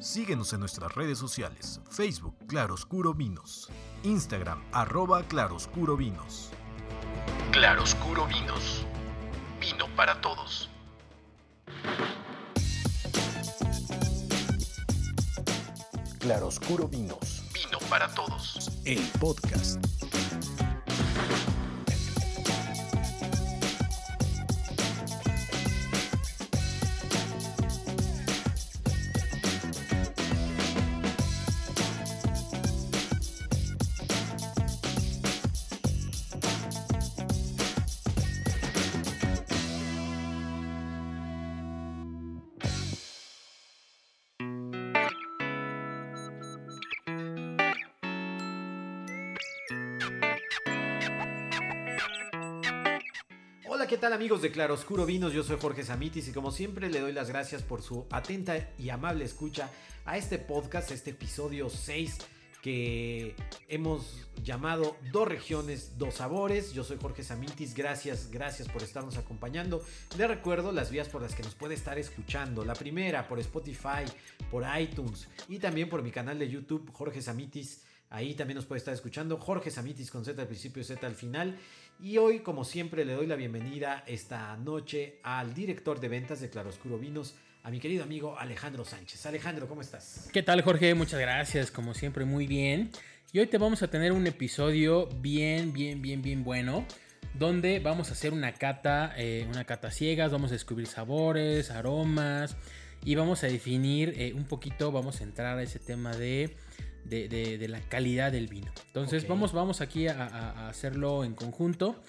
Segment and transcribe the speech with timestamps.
[0.00, 3.68] Síguenos en nuestras redes sociales, Facebook Claroscuro Vinos,
[4.02, 6.48] Instagram arroba Claroscuro Vinos.
[7.52, 8.86] Claroscuro Vinos,
[9.60, 10.70] vino para todos.
[16.18, 18.70] Claroscuro Vinos, vino para todos.
[18.86, 19.99] El podcast.
[54.20, 55.32] Amigos de Claroscuro Vinos?
[55.32, 58.90] Yo soy Jorge Samitis y como siempre le doy las gracias por su atenta y
[58.90, 59.70] amable escucha
[60.04, 62.18] a este podcast, este episodio 6
[62.60, 63.34] que
[63.66, 66.74] hemos llamado Dos regiones, dos sabores.
[66.74, 69.82] Yo soy Jorge Samitis, gracias, gracias por estarnos acompañando.
[70.18, 72.62] Le recuerdo las vías por las que nos puede estar escuchando.
[72.62, 74.04] La primera por Spotify,
[74.50, 77.84] por iTunes y también por mi canal de YouTube, Jorge Samitis.
[78.10, 81.14] Ahí también nos puede estar escuchando Jorge Samitis con Z al principio y Z al
[81.14, 81.58] final.
[82.02, 86.48] Y hoy, como siempre, le doy la bienvenida esta noche al director de ventas de
[86.48, 89.26] Claroscuro Vinos, a mi querido amigo Alejandro Sánchez.
[89.26, 90.30] Alejandro, ¿cómo estás?
[90.32, 90.94] ¿Qué tal, Jorge?
[90.94, 92.90] Muchas gracias, como siempre, muy bien.
[93.32, 96.86] Y hoy te vamos a tener un episodio bien, bien, bien, bien bueno,
[97.34, 102.56] donde vamos a hacer una cata, eh, una cata ciegas, vamos a descubrir sabores, aromas
[103.04, 106.56] y vamos a definir eh, un poquito, vamos a entrar a ese tema de
[107.04, 108.70] de, de, de, la calidad del vino.
[108.88, 109.28] Entonces okay.
[109.28, 112.02] vamos, vamos aquí a, a, hacerlo en conjunto.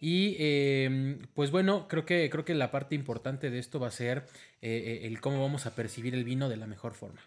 [0.00, 3.92] Y eh, pues bueno, creo que, creo que la parte importante de esto va a
[3.92, 4.26] ser
[4.62, 7.20] eh, el cómo vamos a percibir el vino de la mejor forma.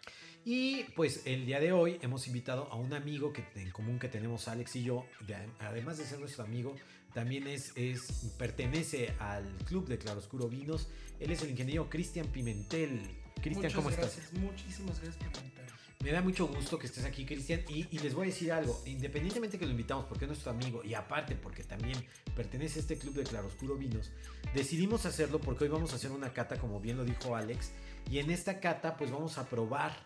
[0.44, 4.08] Y pues el día de hoy hemos invitado a un amigo que en común que
[4.08, 6.74] tenemos Alex y yo, de, además de ser nuestro amigo,
[7.14, 10.88] también es, es, pertenece al club de Claroscuro Vinos.
[11.20, 13.02] Él es el ingeniero Cristian Pimentel.
[13.40, 14.32] Cristian, ¿cómo gracias, estás?
[14.32, 15.81] Muchísimas gracias por invitarme.
[16.02, 17.60] Me da mucho gusto que estés aquí, Cristian.
[17.68, 18.82] Y, les voy a decir algo.
[18.86, 21.96] Independientemente que lo invitamos porque es nuestro amigo y aparte porque también
[22.34, 24.10] pertenece a este club de Claroscuro Vinos,
[24.52, 27.70] decidimos hacerlo porque hoy vamos a hacer una cata, como bien lo dijo Alex.
[28.10, 29.96] Y en esta cata, pues vamos a probar,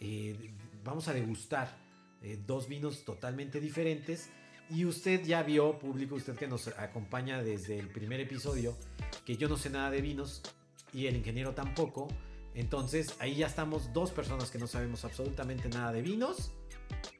[0.00, 0.50] eh,
[0.84, 1.74] vamos a degustar
[2.22, 4.28] eh, dos vinos totalmente diferentes.
[4.68, 8.76] Y usted ya vio, público, usted que nos acompaña desde el primer episodio,
[9.24, 10.42] que yo no sé nada de vinos
[10.92, 12.08] y el ingeniero tampoco.
[12.58, 16.50] Entonces ahí ya estamos dos personas que no sabemos absolutamente nada de vinos.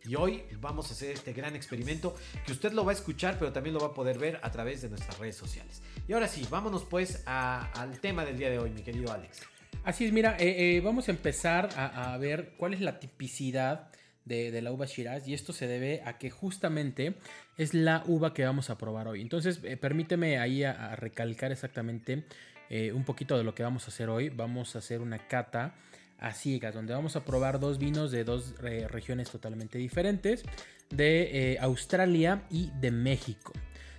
[0.05, 3.53] Y hoy vamos a hacer este gran experimento que usted lo va a escuchar, pero
[3.53, 5.81] también lo va a poder ver a través de nuestras redes sociales.
[6.09, 9.43] Y ahora sí, vámonos pues al tema del día de hoy, mi querido Alex.
[9.85, 13.91] Así es, mira, eh, eh, vamos a empezar a, ver cuál es la tipicidad
[14.25, 17.15] de, la uva Shiraz y esto se debe a que justamente
[17.57, 19.21] es la uva que vamos a probar hoy.
[19.21, 22.25] Entonces, eh, permíteme ahí a recalcar exactamente
[22.71, 24.29] eh, un poquito de lo que vamos a hacer hoy.
[24.29, 25.75] Vamos a hacer una cata
[26.19, 30.43] a ciegas, donde vamos a probar dos vinos de dos eh, regiones totalmente diferentes,
[30.91, 33.53] de eh, Australia y de México.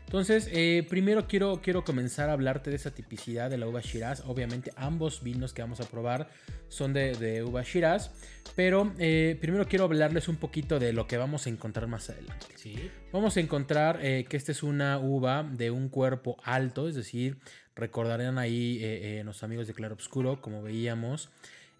[0.09, 4.23] Entonces, eh, primero quiero, quiero comenzar a hablarte de esa tipicidad de la uva Shiraz.
[4.25, 6.29] Obviamente, ambos vinos que vamos a probar
[6.67, 8.09] son de, de uva Shiraz.
[8.55, 12.47] Pero eh, primero quiero hablarles un poquito de lo que vamos a encontrar más adelante.
[12.55, 12.89] ¿Sí?
[13.13, 17.37] Vamos a encontrar eh, que esta es una uva de un cuerpo alto, es decir,
[17.75, 21.29] recordarán ahí eh, los amigos de Claro Obscuro, como veíamos.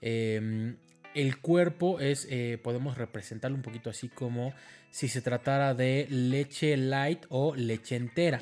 [0.02, 0.76] Em,
[1.16, 2.28] el cuerpo es,
[2.62, 4.54] podemos representarlo un poquito así como
[4.92, 8.40] si se tratara de leche light o leche entera.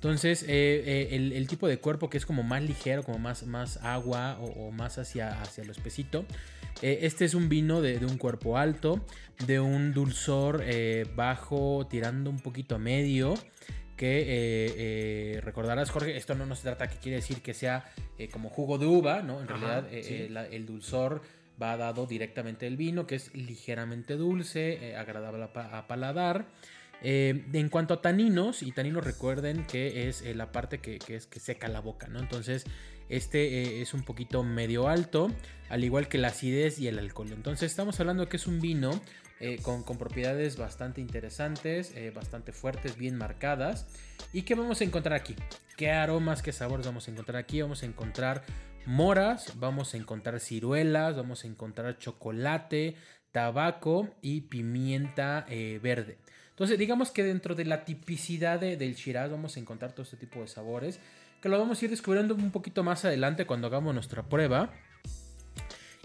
[0.00, 3.46] Entonces, eh, eh, el, el, tipo de cuerpo que es como más ligero, como más,
[3.46, 6.24] más agua o, o más hacia, hacia lo espesito.
[6.80, 9.04] Eh, este es un vino de, de, un cuerpo alto,
[9.46, 10.64] de un dulzor
[11.14, 13.34] bajo, tirando un poquito a medio.
[13.94, 17.84] Que recordarás, Jorge, esto no nos trata que quiere decir que sea
[18.32, 19.42] como jugo de uva, ¿no?
[19.42, 20.28] En realidad, Ajá, sí.
[20.30, 21.20] la, el dulzor
[21.60, 26.46] va dado directamente del vino, que es ligeramente dulce, agradable a, paladar.
[27.02, 31.26] Eh, en cuanto a taninos, y taninos recuerden que es eh, la parte que, es
[31.26, 32.18] que seca la boca, ¿no?
[32.18, 32.64] Entonces,
[33.10, 35.30] este eh, es un poquito medio alto,
[35.68, 37.32] al igual que la acidez y el alcohol.
[37.32, 39.00] Entonces, estamos hablando que es un vino
[39.40, 43.86] eh, con, con, propiedades bastante interesantes, eh, bastante fuertes, bien marcadas.
[44.32, 45.34] ¿Y qué vamos a encontrar aquí?
[45.78, 47.62] ¿Qué aromas, qué sabores vamos a encontrar aquí?
[47.62, 48.44] Vamos a encontrar
[48.86, 52.96] moras, vamos a encontrar ciruelas, vamos a encontrar chocolate,
[53.32, 55.46] tabaco y pimienta
[55.82, 56.18] verde.
[56.50, 60.16] Entonces, digamos que dentro de la tipicidad de, del Shiraz vamos a encontrar todo este
[60.16, 61.00] tipo de sabores
[61.40, 64.70] que lo vamos a ir descubriendo un poquito más adelante cuando hagamos nuestra prueba.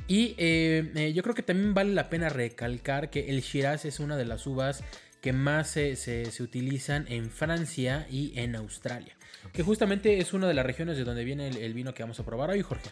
[0.08, 4.00] Y eh, eh, yo creo que también vale la pena recalcar que el Shiraz es
[4.00, 4.84] una de las uvas
[5.22, 9.18] que más se, utilizan en Francia y en Australia.
[9.54, 12.26] Que justamente es una de las regiones de donde viene el, vino que vamos a
[12.26, 12.90] probar hoy, Jorge.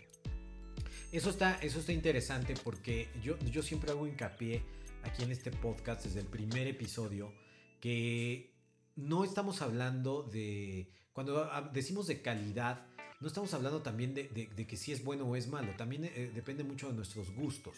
[1.12, 4.64] Eso está, eso está interesante porque yo, yo siempre hago hincapié
[5.04, 7.34] aquí en este podcast desde el primer episodio
[7.80, 8.54] que
[8.96, 12.86] no estamos hablando de, cuando decimos de calidad,
[13.20, 14.28] no estamos hablando también de,
[14.68, 17.78] que si es bueno o es malo, también eh, depende mucho de nuestros gustos.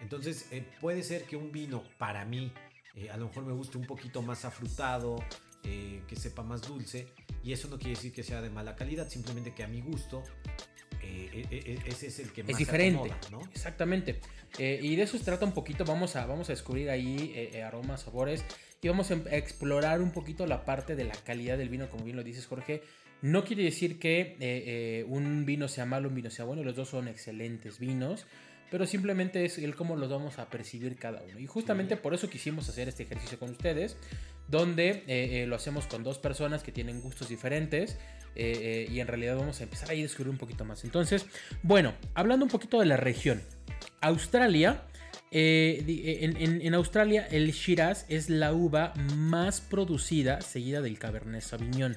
[0.00, 2.52] Entonces eh, puede ser que un vino para mí
[2.94, 5.16] eh, a lo mejor me guste un poquito más afrutado,
[5.62, 7.06] que sepa más dulce,
[7.42, 10.22] y eso no quiere decir que sea de mala calidad, simplemente que a mi gusto
[11.86, 13.40] ese es el que más es diferente, ¿no?
[13.52, 14.20] Exactamente.
[14.58, 15.84] y de eso se trata un poquito.
[15.84, 18.44] Vamos a, vamos a descubrir ahí aromas, sabores
[18.82, 22.16] y vamos a explorar un poquito la parte de la calidad del vino, como bien
[22.16, 22.82] lo dices, Jorge.
[23.20, 26.74] No quiere decir que eh, eh, un vino sea malo, un vino sea bueno, los
[26.74, 28.26] dos son excelentes vinos,
[28.70, 31.38] pero simplemente es el cómo los vamos a percibir cada uno.
[31.38, 33.98] Y justamente por eso quisimos hacer este ejercicio con ustedes,
[34.48, 37.98] donde eh, lo hacemos con dos personas que tienen gustos diferentes.
[38.36, 40.84] y en realidad vamos a empezar a descubrir un poquito más.
[40.84, 41.26] Entonces,
[41.62, 43.42] bueno, hablando un poquito de la región.
[44.00, 44.82] Australia
[45.32, 51.96] en, Australia el Shiraz es la uva más producida seguida del Cabernet Sauvignon.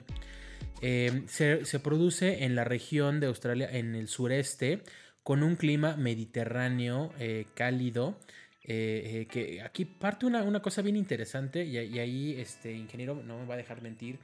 [0.82, 4.82] Em, se, produce en la región de Australia, en el sureste,
[5.24, 8.20] con un clima mediterráneo eh, cálido.
[8.66, 13.40] Eh, eh, que aquí parte una, una, cosa bien interesante y, ahí este ingeniero no
[13.40, 14.20] me va a dejar mentir.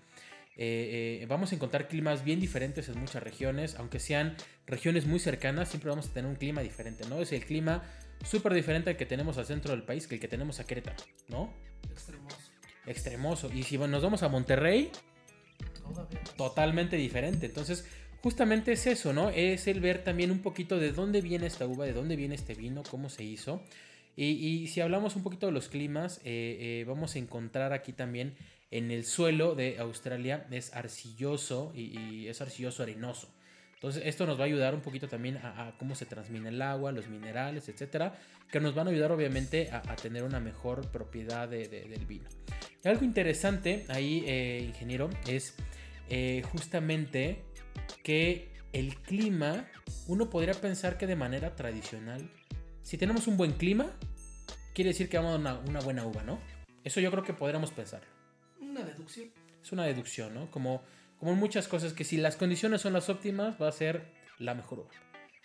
[1.28, 5.90] vamos a encontrar climas bien diferentes en muchas regiones, aunque sean regiones muy cercanas, siempre
[5.90, 7.22] vamos a tener un clima diferente, ¿no?
[7.22, 7.84] Es el clima
[8.24, 11.04] súper diferente al que tenemos al centro del país que el que tenemos a Querétaro,
[11.28, 11.54] ¿no?
[11.92, 12.38] Extremoso.
[12.86, 13.52] Extremoso.
[13.54, 14.92] Y si nos vamos a Monterrey,
[16.38, 17.46] totalmente diferente.
[17.46, 17.86] Entonces,
[18.22, 19.30] justamente es eso, ¿no?
[19.30, 22.54] Es el ver también un poquito de dónde viene esta uva, de dónde viene este
[22.54, 23.64] vino, cómo se hizo.
[24.22, 28.36] Y, si hablamos un poquito de los climas, eh, eh, vamos a encontrar aquí también
[28.70, 33.34] en el suelo de Australia es arcilloso y, es arcilloso arenoso.
[33.76, 36.92] Entonces esto nos va a ayudar un poquito también a, cómo se transmina el agua,
[36.92, 38.14] los minerales, etcétera,
[38.52, 42.28] que nos van a ayudar obviamente a, tener una mejor propiedad del vino.
[42.84, 45.56] Y algo interesante ahí, eh, ingeniero, es
[46.52, 47.46] justamente
[48.04, 49.66] que el clima,
[50.08, 52.30] uno podría pensar que de manera tradicional,
[52.84, 53.96] si tenemos un buen clima,
[54.74, 56.40] quiere decir que vamos a una, una buena uva, ¿no?
[56.84, 58.02] Eso yo creo que podríamos pensar.
[58.60, 59.30] Una deducción.
[59.62, 60.50] Es una deducción, ¿no?
[60.52, 60.84] Como,
[61.20, 64.06] como en muchas cosas que si las condiciones son las óptimas, va a ser
[64.38, 64.92] la mejor uva.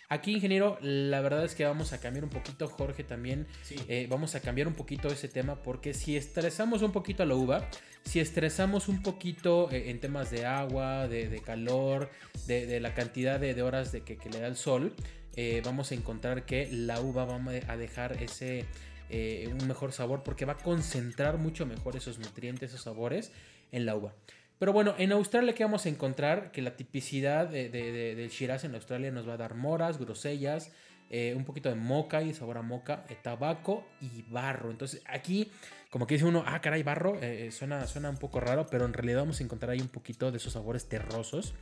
[0.07, 3.47] Aquí, ingeniero, la verdad es que vamos a cambiar un poquito, Jorge también.
[3.87, 7.35] Eh, vamos a cambiar un poquito ese tema porque si estresamos un poquito a la
[7.35, 7.67] uva,
[8.03, 12.11] si estresamos un poquito eh, en temas de agua, de, calor,
[12.45, 14.93] de, la cantidad de, horas de que, le da el sol,
[15.35, 18.65] eh, vamos a encontrar que la uva va a dejar ese
[19.09, 23.31] un mejor sabor porque va a concentrar mucho mejor esos nutrientes, esos sabores
[23.71, 24.13] en la uva.
[24.57, 28.73] Pero bueno, en Australia que vamos a encontrar que la tipicidad de, del Shiraz en
[28.73, 30.71] Australia nos va a dar moras, grosellas,
[31.09, 34.71] eh, un poquito de moca y sabor a moca, eh, tabaco y barro.
[34.71, 35.51] Entonces aquí,
[35.89, 38.93] como que dice uno, ah, caray, barro, eh, suena, suena un poco raro, pero en
[38.93, 41.53] realidad vamos a encontrar ahí un poquito de esos sabores terrosos.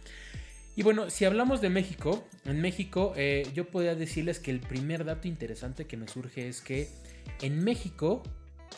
[0.75, 3.13] Y bueno, si hablamos de México, en México
[3.53, 6.89] yo podría decirles que el primer dato interesante que me surge es que
[7.41, 8.23] en México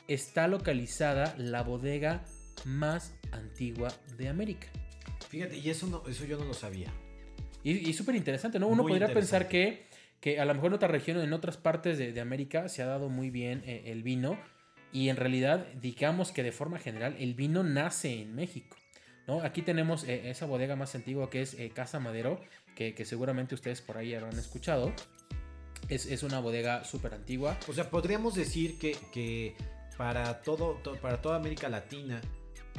[0.08, 2.26] está localizada la bodega
[2.66, 4.68] más antigua de América.
[5.30, 6.92] Fíjate, y eso, no, eso yo no lo sabía.
[7.64, 8.68] Y, súper interesante, ¿no?
[8.68, 9.88] Uno podría pensar que,
[10.20, 13.10] que a lo mejor en otras regiones, en otras partes de, América se ha dado
[13.10, 14.38] muy bien eh, el vino
[14.92, 18.78] y en realidad digamos que de forma general el vino nace en México.
[19.28, 19.42] ¿No?
[19.42, 22.40] Aquí tenemos eh, esa bodega más antigua que es eh, Casa Madero,
[22.76, 24.94] que, seguramente ustedes por ahí habrán escuchado.
[25.88, 27.58] Es, es una bodega súper antigua.
[27.68, 29.56] O sea, podríamos decir que, que
[29.98, 32.22] para, todo, para toda América Latina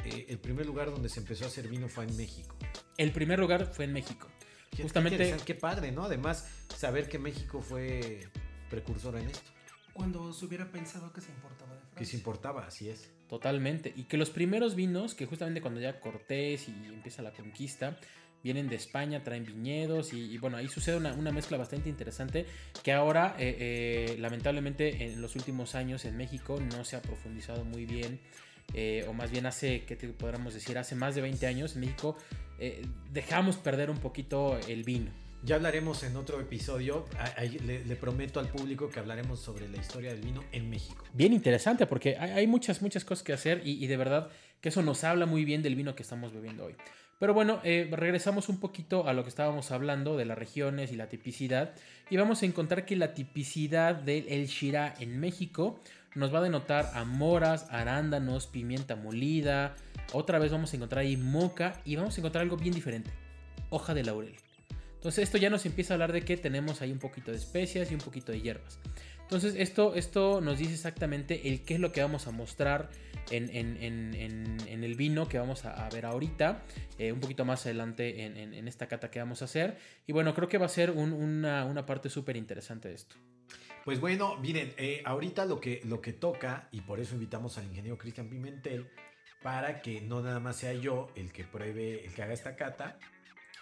[0.05, 2.55] eh, el primer lugar donde se empezó a hacer vino fue en México.
[2.97, 4.27] El primer lugar fue en México.
[4.75, 5.35] Qué, Justamente.
[5.45, 6.03] Qué, padre, ¿no?
[6.03, 8.27] Además, saber que México fue
[8.69, 9.51] precursor en esto.
[9.93, 11.97] Cuando se hubiera pensado que se importaba de Francia.
[11.97, 13.09] Que se importaba, así es.
[13.29, 13.93] Totalmente.
[13.95, 17.97] Y que los primeros vinos, que justamente cuando ya Cortés y empieza la conquista,
[18.43, 22.45] vienen de España, traen viñedos y, bueno, ahí sucede una, mezcla bastante interesante
[22.83, 27.65] que ahora, eh, eh, lamentablemente, en los últimos años en México no se ha profundizado
[27.65, 28.19] muy bien
[28.73, 30.77] eh, o más bien hace, ¿qué te podríamos decir?
[30.77, 32.17] Hace más de 20 años en México
[32.59, 35.11] eh, dejamos perder un poquito el vino.
[35.47, 37.05] Ya hablaremos en otro episodio,
[37.65, 41.05] le, prometo al público que hablaremos sobre la historia del vino en México.
[41.13, 45.05] Bien interesante porque hay, muchas, muchas cosas que hacer y, de verdad que eso nos
[45.05, 46.75] habla muy bien del vino que estamos bebiendo hoy.
[47.17, 50.97] Pero bueno, eh, regresamos un poquito a lo que estábamos hablando de las regiones y
[50.97, 51.73] la tipicidad.
[52.09, 54.49] Y vamos a encontrar que la tipicidad del El
[54.99, 55.79] en México
[56.13, 59.77] nos va a denotar a moras, arándanos, pimienta molida.
[60.11, 63.11] Otra vez vamos a encontrar ahí moca y vamos a encontrar algo bien diferente.
[63.69, 64.35] Hoja de laurel.
[65.07, 67.89] Entonces esto ya nos empieza a hablar de que tenemos ahí un poquito de especias
[67.89, 68.77] y un poquito de hierbas.
[69.21, 72.89] Entonces esto, esto nos dice exactamente el qué es lo que vamos a mostrar
[73.31, 73.47] en,
[74.83, 76.61] el vino que vamos a, ver ahorita,
[76.99, 79.77] eh, un poquito más adelante en, esta cata que vamos a hacer.
[80.07, 83.15] Y bueno, creo que va a ser una, parte súper interesante de esto.
[83.85, 87.63] Pues bueno, miren, eh, ahorita lo que, lo que toca, y por eso invitamos al
[87.63, 88.89] ingeniero Cristian Pimentel,
[89.41, 92.99] para que no nada más sea yo el que pruebe, el que haga esta cata,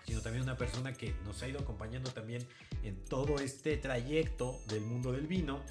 [0.05, 2.47] sino también una persona que nos ha ido acompañando también
[2.83, 5.61] en todo este trayecto del mundo del vino.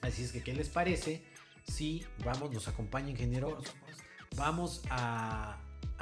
[0.00, 1.24] Así es que, ¿qué les parece?
[1.66, 3.58] Si vamos, nos acompaña ingeniero,
[4.36, 5.60] vamos a,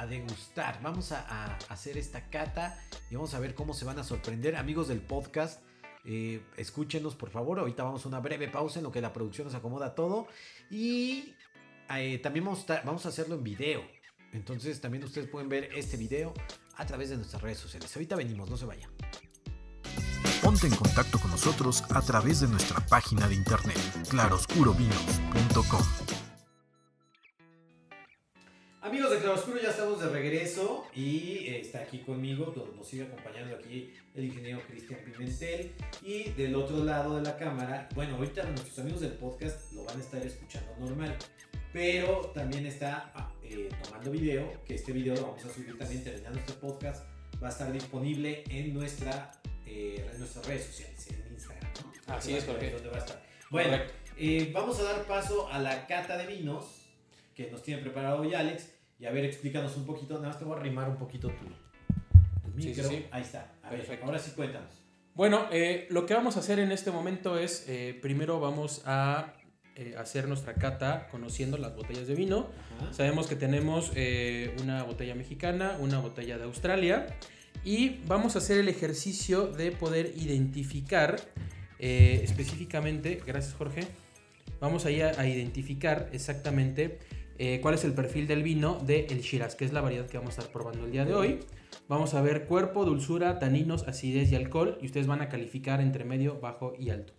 [0.09, 2.77] degustar, vamos a, hacer esta cata
[3.09, 4.55] y vamos a ver cómo se van a sorprender.
[4.55, 5.61] Amigos del podcast,
[6.05, 7.59] eh, escúchenos por favor.
[7.59, 10.27] Ahorita vamos a una breve pausa en lo que la producción nos acomoda todo.
[10.69, 11.33] Y
[11.89, 13.81] eh, también vamos vamos a hacerlo en video.
[14.33, 16.33] Entonces también ustedes pueden ver este video
[16.75, 17.95] a través de nuestras redes sociales.
[17.95, 18.89] Ahorita venimos, no se vayan.
[20.41, 23.77] Ponte en contacto con nosotros a través de nuestra página de internet
[24.09, 26.22] claroscurovinos.com.
[28.83, 33.55] Amigos de Claroscuro, ya estamos de regreso y eh, está aquí conmigo, nos sigue acompañando
[33.55, 35.71] aquí el ingeniero Cristian Pimentel
[36.01, 39.97] y del otro lado de la cámara, bueno, ahorita nuestros amigos del podcast lo van
[39.97, 41.17] a estar escuchando normal,
[41.71, 46.03] pero también está ah, eh, tomando video, que este video lo vamos a subir también
[46.03, 47.05] terminando este podcast,
[47.41, 49.31] va a estar disponible en nuestra
[49.65, 51.71] eh, en nuestras redes sociales, en Instagram.
[51.85, 52.13] ¿no?
[52.15, 53.23] Así es, porque va a estar.
[53.49, 53.77] Bueno,
[54.51, 56.83] vamos a dar paso a la cata de vinos
[57.35, 58.72] que nos tiene preparado hoy Alex.
[59.03, 61.45] Y a ver, explícanos un poquito, nada más te voy a arrimar un poquito tu,
[62.55, 62.83] micro.
[62.87, 63.51] Sí, sí, Ahí está.
[63.69, 64.05] Perfecto.
[64.05, 64.71] ahora sí cuéntanos.
[65.13, 67.67] Bueno, eh, lo que vamos a hacer en este momento es,
[68.01, 69.33] primero vamos a
[69.97, 72.47] hacer nuestra cata conociendo las botellas de vino.
[72.91, 73.91] Sabemos que tenemos
[74.61, 77.07] una botella mexicana, una botella de Australia
[77.65, 81.19] y vamos a hacer el ejercicio de poder identificar
[81.85, 83.81] eh, específicamente, gracias Jorge,
[84.59, 86.99] vamos a ir a, identificar exactamente
[87.37, 90.17] eh, cuál es el perfil del vino de El Shiraz, que es la variedad que
[90.17, 91.39] vamos a estar probando el día de hoy.
[91.87, 96.05] Vamos a ver cuerpo, dulzura, taninos, acidez y alcohol y ustedes van a calificar entre
[96.05, 97.13] medio, bajo y alto.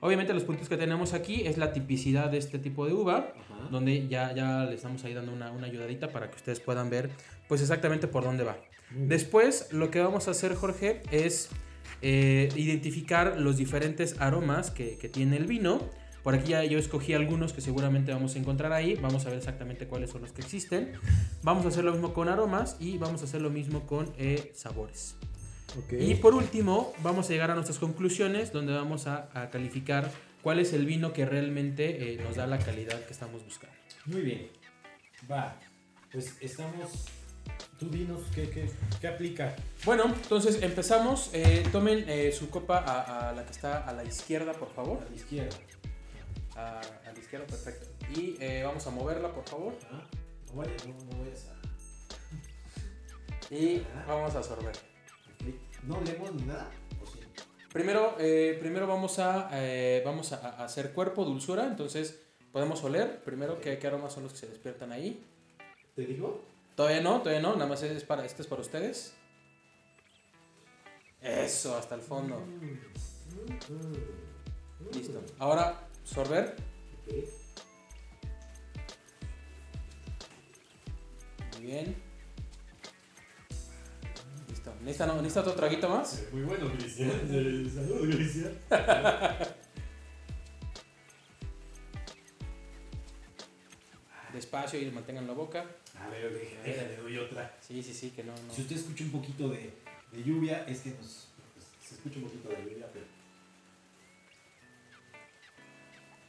[0.00, 3.34] Obviamente los puntos que tenemos aquí es la tipicidad de este tipo de uva,
[3.70, 7.10] donde ya, ya le estamos ahí dando una, una ayudadita para que ustedes puedan ver
[7.48, 8.56] pues exactamente por dónde va.
[8.90, 11.50] Después, lo que vamos a hacer, Jorge, es
[12.02, 15.80] eh, identificar los diferentes aromas que, tiene el vino.
[16.26, 18.96] Por aquí ya yo escogí algunos que seguramente vamos a encontrar ahí.
[18.96, 20.94] Vamos a ver exactamente cuáles son los que existen.
[21.44, 24.50] Vamos a hacer lo mismo con aromas y vamos a hacer lo mismo con eh,
[24.52, 25.14] sabores.
[25.92, 30.10] Y por último, vamos a llegar a nuestras conclusiones donde vamos a, calificar
[30.42, 33.76] cuál es el vino que realmente eh, nos da la calidad que estamos buscando.
[34.06, 34.48] Muy bien.
[35.30, 35.60] Va.
[36.10, 37.06] Pues estamos
[37.78, 39.54] Tú dinos qué, aplica.
[39.84, 41.28] Bueno, entonces empezamos.
[41.34, 45.02] Eh, tomen eh, su copa a, la que está a la izquierda, por favor.
[45.06, 45.54] A la izquierda.
[46.56, 47.86] A, la izquierda, perfecto.
[48.14, 49.74] Y eh, vamos a moverla, por favor.
[50.46, 53.54] No, vayas, no, no vayas a.
[53.54, 54.74] Y vamos a sorber.
[55.82, 56.70] ¿No leemos ni nada?
[57.72, 59.50] Primero, primero vamos, a,
[60.04, 61.66] vamos a, hacer cuerpo, dulzura.
[61.66, 62.18] Entonces
[62.50, 63.22] podemos oler.
[63.22, 65.22] Primero, ¿qué, ¿qué aromas son los que se despiertan ahí?
[65.94, 66.42] ¿Te digo?
[66.74, 69.14] Todavía no, todavía no, nada más es para, este es para ustedes.
[71.22, 72.42] Eso, hasta el fondo.
[74.92, 75.22] Listo.
[75.38, 76.56] Ahora, sorber.
[81.56, 81.96] Muy bien.
[84.48, 84.74] Listo.
[84.80, 86.24] ¿Necesita, ¿Necesita otro traguito más?
[86.32, 87.10] Muy bueno, Cristian.
[87.74, 88.52] Saludos, Cristian.
[94.32, 95.64] Despacio y mantengan la boca.
[95.98, 96.30] A ver,
[96.64, 97.56] le doy otra.
[97.60, 98.34] Sí, sí, sí, que no.
[98.52, 99.72] Si usted escucha un poquito de,
[100.12, 101.28] de lluvia, es que nos,
[101.82, 103.15] se escucha un poquito de lluvia, pero.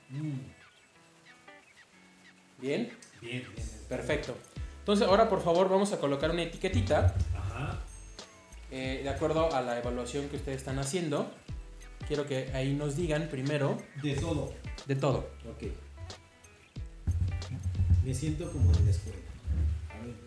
[0.09, 0.39] Mm.
[2.59, 2.89] ¿Bien?
[3.21, 3.69] Bien, bien.
[3.89, 4.35] Perfecto.
[4.79, 7.13] Entonces, ahora por favor, vamos a colocar una etiquetita.
[7.35, 7.79] Ajá.
[8.71, 11.31] Eh, de acuerdo a la evaluación que ustedes están haciendo.
[12.07, 13.77] Quiero que ahí nos digan primero.
[14.01, 14.53] De todo.
[14.85, 15.29] De todo.
[15.49, 15.63] Ok.
[18.03, 19.27] Me siento como en la escuela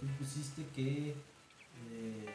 [0.00, 1.14] tú pusiste que...
[1.92, 2.26] Eh,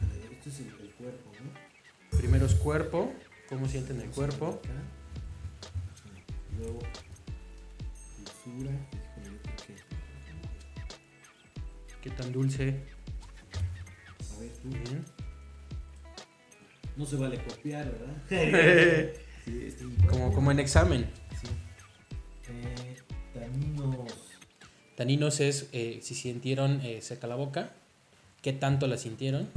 [0.00, 2.18] a ver, esto es el, cuerpo, ¿no?
[2.18, 3.12] Primero es cuerpo,
[3.52, 4.58] cómo sienten el cuerpo.
[6.58, 6.78] Luego,
[8.44, 8.72] dulzura,
[12.00, 12.80] ¿Qué tan dulce?
[14.34, 14.70] A ver, tú.
[14.70, 15.04] Bien.
[16.96, 18.16] No se vale copiar, ¿verdad?
[19.44, 21.10] sí, este, Como, como en examen.
[21.40, 21.48] Sí.
[22.48, 22.96] Eh,
[23.34, 24.10] taninos.
[24.96, 27.72] Taninos es eh, si sintieron eh, seca la boca.
[28.40, 29.50] ¿Qué tanto la sintieron?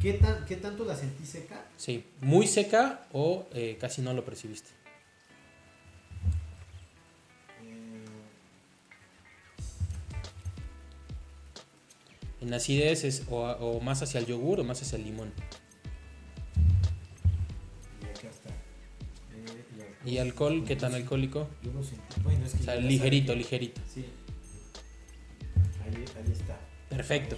[0.00, 1.64] ¿Qué, tan, ¿Qué tanto la sentí seca?
[1.78, 4.68] Sí, muy seca o eh, casi no lo percibiste.
[7.62, 8.04] Eh,
[12.42, 15.32] En acidez es o, o más hacia el yogur o más hacia el limón.
[18.02, 18.50] y acá está.
[18.50, 20.64] Eh, ¿Y alcohol?
[20.66, 21.48] ¿Qué tan alcohólico?
[21.62, 21.70] Yo.
[22.22, 23.80] Bueno, es que O sea, ligerito, ligerito.
[23.92, 24.04] Sí.
[25.82, 26.60] Ahí, ahí está.
[26.90, 27.36] Perfecto.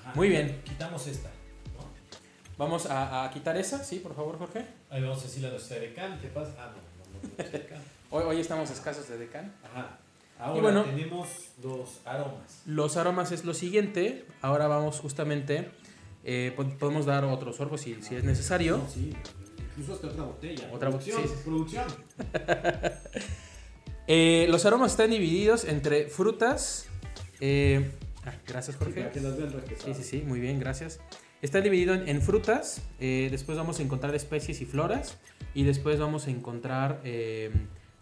[0.00, 0.12] Ajá.
[0.14, 0.60] Muy bien.
[0.64, 1.30] Quitamos esta.
[2.56, 4.64] Vamos a, a quitar esa, sí, por favor, Jorge.
[4.90, 6.20] Ahí vamos a decir la de Decan.
[6.20, 6.54] ¿Qué pasa?
[6.58, 7.82] Ah, no, no, no, no.
[8.10, 9.52] Hoy, hoy estamos escasos de decan.
[9.64, 9.98] Ajá.
[10.38, 10.84] Ahora bueno.
[10.84, 11.28] tenemos
[11.62, 12.62] los aromas.
[12.66, 14.24] Los aromas es lo siguiente.
[14.40, 15.70] Ahora vamos justamente.
[16.22, 18.78] eh, po- podemos dar otro sorbo si, si es necesario.
[18.78, 19.12] No, sí,
[19.70, 20.68] incluso hasta otra botella.
[20.72, 21.34] Otra bo- producción, sí.
[21.44, 21.84] Producción.
[24.06, 26.86] Eh, los aromas están divididos entre frutas.
[27.40, 27.90] eh,
[28.26, 29.00] ah, gracias, Jorge.
[29.00, 29.96] para que las vean refrescadas.
[29.96, 31.00] Sí, sí, sí, muy bien, gracias.
[31.44, 35.18] Está dividido en, en frutas, eh, después vamos a encontrar especies y floras,
[35.54, 37.50] y después vamos a encontrar eh,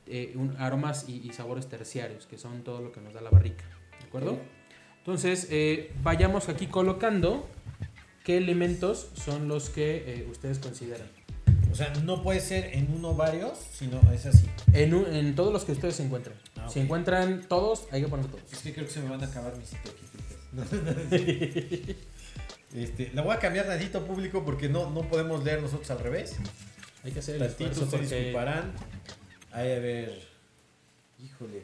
[0.07, 3.31] eh, un- aromas y, y sabores terciarios, que son todo lo que nos da la
[3.31, 3.65] barrica.
[4.01, 4.39] ¿De acuerdo?
[4.99, 5.49] Entonces,
[6.05, 7.49] vayamos aquí colocando
[8.23, 11.09] qué elementos son los que ustedes consideran.
[11.73, 14.47] O sea, no puede ser en uno varios, sino es así.
[14.73, 16.37] En, un- en todos los que ustedes se encuentren.
[16.57, 16.85] Ah, Si ok.
[16.85, 18.53] encuentran todos, hay que poner todos.
[18.53, 20.13] Es que creo que se me van a acabar mis itoquitos.
[22.75, 26.37] este, la voy a cambiar tantito público porque no, no podemos leer nosotros al revés.
[27.05, 28.15] Hay que hacer el Tantito, esfuerzo porque...
[28.15, 28.73] disculparán.
[29.51, 30.29] Ahí a ver.
[31.19, 31.63] Híjole.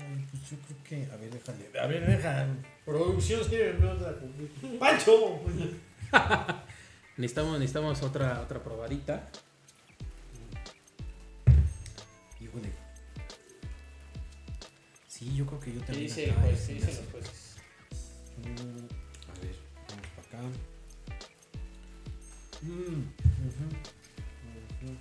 [0.00, 1.12] Ay, pues yo creo que.
[1.12, 1.80] A ver, déjale.
[1.80, 2.56] A ver, déjame.
[2.84, 4.78] Producción, sí, me vas a cumplir.
[4.78, 5.40] ¡Pancho!
[7.16, 9.28] Necesitamos, necesitamos otra, otra probadita.
[12.40, 12.81] Híjole.
[15.22, 16.06] Sí, yo creo que yo ¿Qué también.
[16.08, 16.60] dice el acá, juez?
[16.60, 17.54] este, ¿Qué ya dicen los jueces?
[19.28, 19.56] A ver,
[19.88, 20.48] vamos para acá.
[22.62, 23.02] Mm,
[23.46, 23.64] ujú,
[24.82, 24.96] ujú.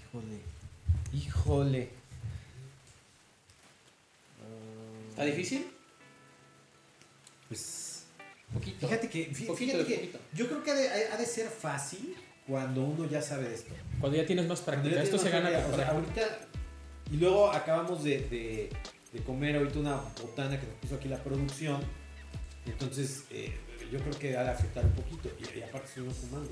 [0.00, 0.40] Híjole.
[1.12, 1.88] Híjole.
[4.40, 5.66] Ah, ¿Está difícil?
[7.48, 8.04] Pues.
[8.52, 8.88] Poquito.
[8.88, 9.30] Fíjate que.
[9.32, 10.18] fí- Poquito, fíjate que poquito.
[10.34, 12.16] yo creo que ha de, ha de ser fácil
[12.50, 13.72] cuando uno ya sabe de esto.
[14.00, 15.00] Cuando ya tienes más práctica.
[15.00, 16.20] Esto se gana o sea, ahorita.
[17.12, 18.70] Y luego acabamos de, de-
[19.12, 21.80] de comer ahorita una botana que nos puso aquí la producción.
[22.66, 23.56] Entonces, eh,
[23.92, 25.28] yo creo que ha de afectar un poquito.
[25.38, 26.50] Y, y aparte, estuvimos fumando.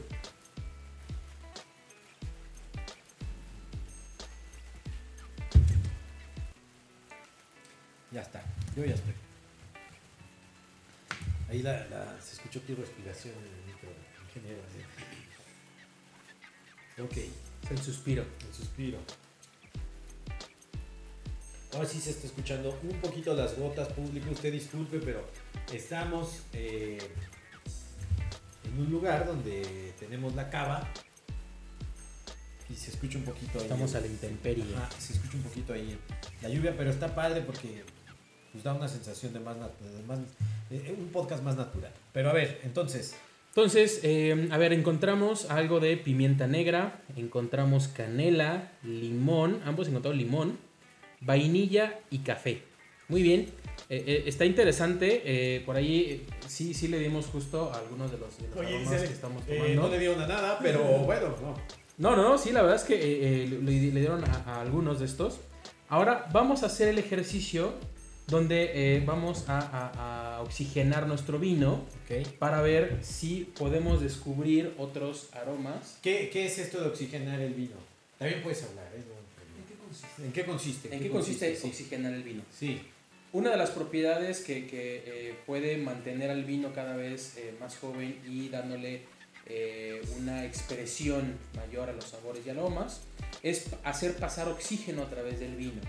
[8.10, 8.42] Ya está,
[8.76, 9.14] yo ya estoy.
[11.50, 13.90] Ahí la, la- se escuchó tu respiración en el micro,
[14.28, 14.62] ingeniero.
[14.68, 14.97] así.
[17.02, 17.16] Ok.
[17.70, 18.24] El suspiro.
[18.48, 18.98] El suspiro.
[21.74, 24.30] Ahora sí se está escuchando un poquito las gotas, público.
[24.30, 25.28] Usted disculpe, pero
[25.72, 26.98] estamos eh,
[28.64, 30.88] en un lugar donde tenemos la cava
[32.70, 33.64] y se escucha un poquito ahí.
[33.64, 34.64] Estamos a la intemperie.
[34.76, 35.98] Ajá, se escucha un poquito ahí
[36.42, 37.84] la lluvia, pero está padre porque
[38.54, 40.18] nos da una sensación de más, nat- de más
[40.70, 41.92] eh, un podcast más natural.
[42.14, 43.14] Pero a ver, entonces,
[43.58, 50.58] Entonces, eh, a ver, encontramos algo de pimienta negra, encontramos canela, limón, ambos encontraron limón,
[51.22, 52.62] vainilla y café.
[53.08, 53.48] Muy bien,
[53.90, 55.22] eh, eh, está interesante.
[55.24, 59.02] eh, por ahí sí, sí le dimos justo a algunos de los, de los aromas
[59.02, 59.82] que estamos tomando.
[59.82, 61.54] no le dieron a nada, pero bueno, no.
[61.98, 62.96] No, no, no, sí, la verdad es que
[63.60, 65.40] le, le dieron a, a algunos de estos.
[65.88, 67.72] Ahora vamos a hacer el ejercicio
[68.28, 71.84] donde eh, vamos a, a- a oxigenar nuestro vino
[72.38, 75.98] para ver si podemos descubrir otros aromas.
[76.02, 77.74] ¿Qué, qué es esto de oxigenar el vino?
[78.18, 79.02] También puedes hablar, ¿eh?
[80.22, 80.94] ¿En qué consiste?
[80.94, 81.56] ¿En qué consiste?
[81.56, 81.66] Sí.
[81.68, 82.42] oxigenar el vino?
[82.56, 82.80] Sí.
[83.32, 87.76] Una de las propiedades que, que, eh, puede mantener al vino cada vez eh, más
[87.76, 89.02] joven y dándole
[89.46, 93.00] eh, una expresión mayor a los sabores y aromas
[93.42, 95.80] es hacer pasar oxígeno a través del vino.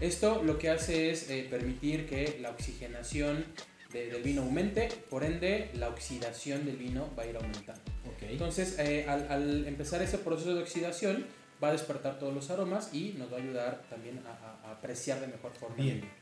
[0.00, 3.44] Esto lo que hace es eh, permitir que la oxigenación
[3.92, 7.80] de- del vino aumente, por ende la oxidación del vino va a ir aumentando.
[8.22, 11.26] Entonces, eh, al, al empezar ese proceso de oxidación,
[11.62, 14.72] va a despertar todos los aromas y nos va a ayudar también a, a- a
[14.72, 15.76] apreciar de mejor forma.
[15.78, 16.00] el Bien.
[16.00, 16.12] vino.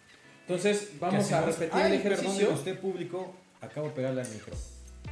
[0.42, 2.52] Entonces, vamos ¿Qué a repetir Ay, el ejercicio.
[2.52, 4.54] usted público, acabo de pegarle al micro.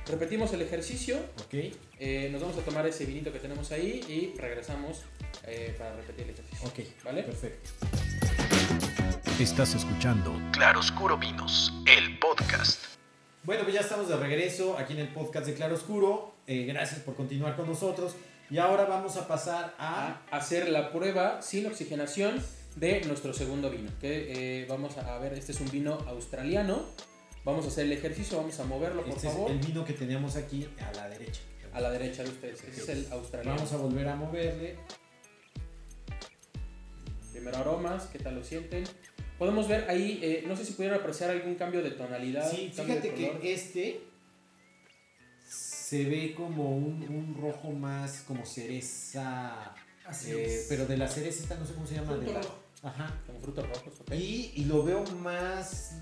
[0.06, 1.18] Repetimos el ejercicio.
[1.44, 1.54] Ok.
[1.98, 5.02] eh, nos vamos a tomar ese vinito que tenemos ahí y regresamos
[5.46, 6.68] eh, para repetir el ejercicio.
[6.68, 7.04] Ok.
[7.04, 7.22] ¿Vale?
[7.22, 7.70] Perfecto.
[9.40, 12.84] Estás escuchando Claroscuro Vinos, el podcast.
[13.42, 16.34] Bueno, pues ya estamos de regreso aquí en el podcast de Claro Oscuro.
[16.46, 18.14] Eh, gracias por continuar con nosotros.
[18.50, 20.20] Y ahora vamos a pasar a.
[20.30, 22.42] a hacer la prueba sin oxigenación
[22.76, 23.90] de nuestro segundo vino.
[23.98, 26.84] Que eh, vamos a ver, este es un vino australiano.
[27.42, 29.94] Vamos a hacer el ejercicio, vamos a moverlo, por Este es favor, el vino que
[29.94, 31.40] teníamos aquí a la derecha.
[31.72, 32.62] a la derecha de ustedes.
[32.62, 33.56] Este es el australiano.
[33.56, 34.76] Vamos a volver a moverle.
[37.32, 38.84] Primero aromas, ¿qué tal lo sienten?
[39.40, 42.48] Podemos ver ahí, eh, no sé si pudieron apreciar algún cambio de tonalidad.
[42.50, 44.02] Sí, fíjate que este
[45.48, 49.74] se ve como un, un rojo más como cereza.
[50.04, 50.66] Así eh, es.
[50.68, 52.12] pero de la cereza esta no sé cómo se llama.
[52.16, 52.58] de Fruto la- rojo.
[52.82, 53.18] Ajá.
[53.26, 54.12] Como frutos rojos, ¿ok?
[54.12, 55.96] Y, y lo veo más.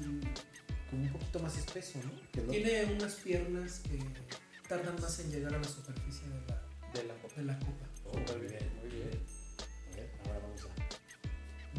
[0.90, 2.42] como un poquito más espeso, ¿no?
[2.50, 3.98] Tiene unas piernas que
[4.68, 7.34] tardan más en llegar a la superficie de la, De la copa.
[7.36, 7.86] de la copa.
[8.04, 8.57] Oh, muy bien.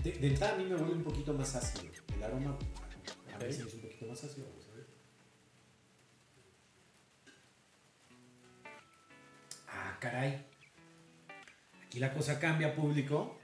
[0.03, 1.91] De, de entrada a mí me vuelve un poquito más ácido.
[2.15, 2.57] El aroma
[3.35, 4.47] a se me hizo un poquito más ácido.
[4.47, 4.87] Vamos a ver.
[9.67, 10.45] Ah, caray.
[11.85, 13.39] Aquí la cosa cambia, público.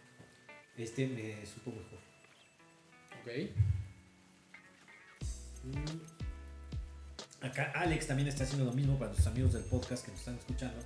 [0.77, 1.99] Este me supo mejor.
[3.21, 3.31] Ok.
[5.63, 7.45] Mm.
[7.45, 10.35] Acá Alex también está haciendo lo mismo para nuestros amigos del podcast que nos están
[10.35, 10.79] escuchando.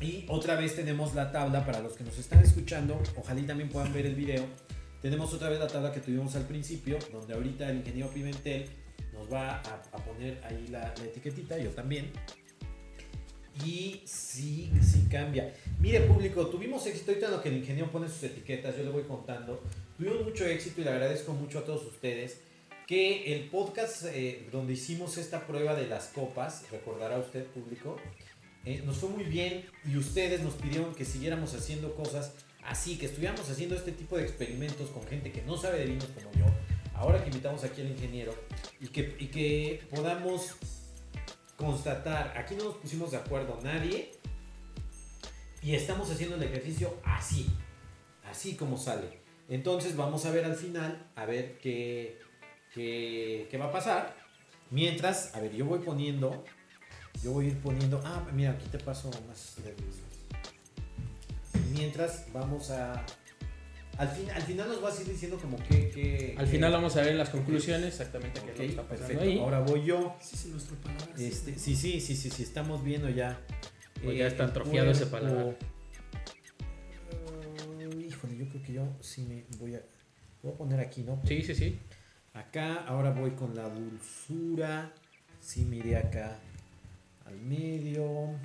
[0.00, 3.00] Y otra vez tenemos la tabla para los que nos están escuchando.
[3.16, 4.44] Ojalá y también puedan ver el video.
[5.02, 8.66] Tenemos otra vez la tabla que tuvimos al principio, donde ahorita el ingeniero Pimentel
[9.12, 12.10] nos va a, a poner ahí la, la etiquetita, yo también.
[13.64, 15.52] Y sí, sí cambia.
[15.80, 18.90] Mire público, tuvimos éxito ahorita en lo que el ingeniero pone sus etiquetas, yo le
[18.90, 19.62] voy contando.
[19.98, 22.40] Tuvimos mucho éxito y le agradezco mucho a todos ustedes
[22.86, 27.96] que el podcast eh, donde hicimos esta prueba de las copas, recordará usted público,
[28.64, 33.06] eh, nos fue muy bien y ustedes nos pidieron que siguiéramos haciendo cosas así, que
[33.06, 36.52] estuviéramos haciendo este tipo de experimentos con gente que no sabe de vinos como yo,
[36.94, 38.34] ahora que invitamos aquí al ingeniero,
[38.80, 40.56] y que, y que podamos
[41.56, 44.12] constatar, aquí no nos pusimos de acuerdo nadie,
[45.62, 47.46] y estamos haciendo el ejercicio así,
[48.24, 49.20] así como sale.
[49.48, 52.18] Entonces vamos a ver al final, a ver qué,
[52.72, 54.16] qué, qué va a pasar.
[54.70, 56.44] Mientras, a ver, yo voy poniendo,
[57.22, 59.74] yo voy a ir poniendo, ah, mira, aquí te paso más de
[61.72, 63.04] Mientras vamos a...
[63.98, 65.90] Al, fin, al final nos vas a ir diciendo como que...
[65.90, 68.70] que- Al que- final vamos a ver las conclusiones exactamente qué Ok, es lo que
[68.70, 69.30] está pasando perfecto.
[69.32, 69.38] ahí.
[69.38, 70.16] Ahora voy yo.
[70.22, 70.76] Sí, sí, nuestro.
[71.18, 73.38] Este, sí, sí, sí, sí, sí, estamos viendo ya.
[74.02, 75.04] Pues ya está atrofiado ese.
[75.04, 75.56] Eh,
[78.08, 79.82] híjole, yo creo que yo sí me voy a...
[80.42, 81.20] Voy a poner aquí, ¿no?
[81.26, 81.78] Sí, sí, sí.
[82.32, 84.94] Acá, ahora voy con la dulzura.
[85.40, 86.38] Sí, miré acá
[87.30, 88.38] al medio.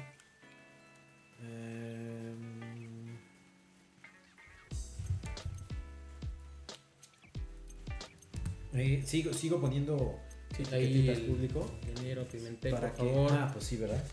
[1.41, 3.15] Em,
[8.73, 10.19] eh, sigo, sigo poniendo
[10.55, 11.69] Sí, ahí el público.
[11.81, 13.13] ingeniero Pimentel, para por que.
[13.13, 13.31] favor.
[13.33, 14.03] Ah, pues sí, ¿verdad?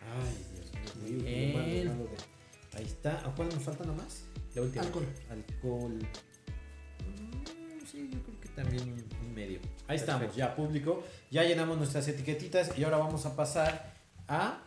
[0.00, 1.22] Ay, Dios mío.
[1.22, 1.52] Muy
[1.86, 3.18] malo, malo de- Ahí está.
[3.26, 4.24] ¿A cuál nos falta nomás?
[4.54, 4.82] La última.
[4.84, 5.06] Alcohol.
[5.30, 5.94] Alcohol.
[5.98, 9.60] Mm, sí, yo creo también un, un medio.
[9.88, 11.04] Ahí estamos, ya público.
[11.30, 13.92] Ya llenamos nuestras etiquetitas y ahora vamos a pasar
[14.28, 14.62] a.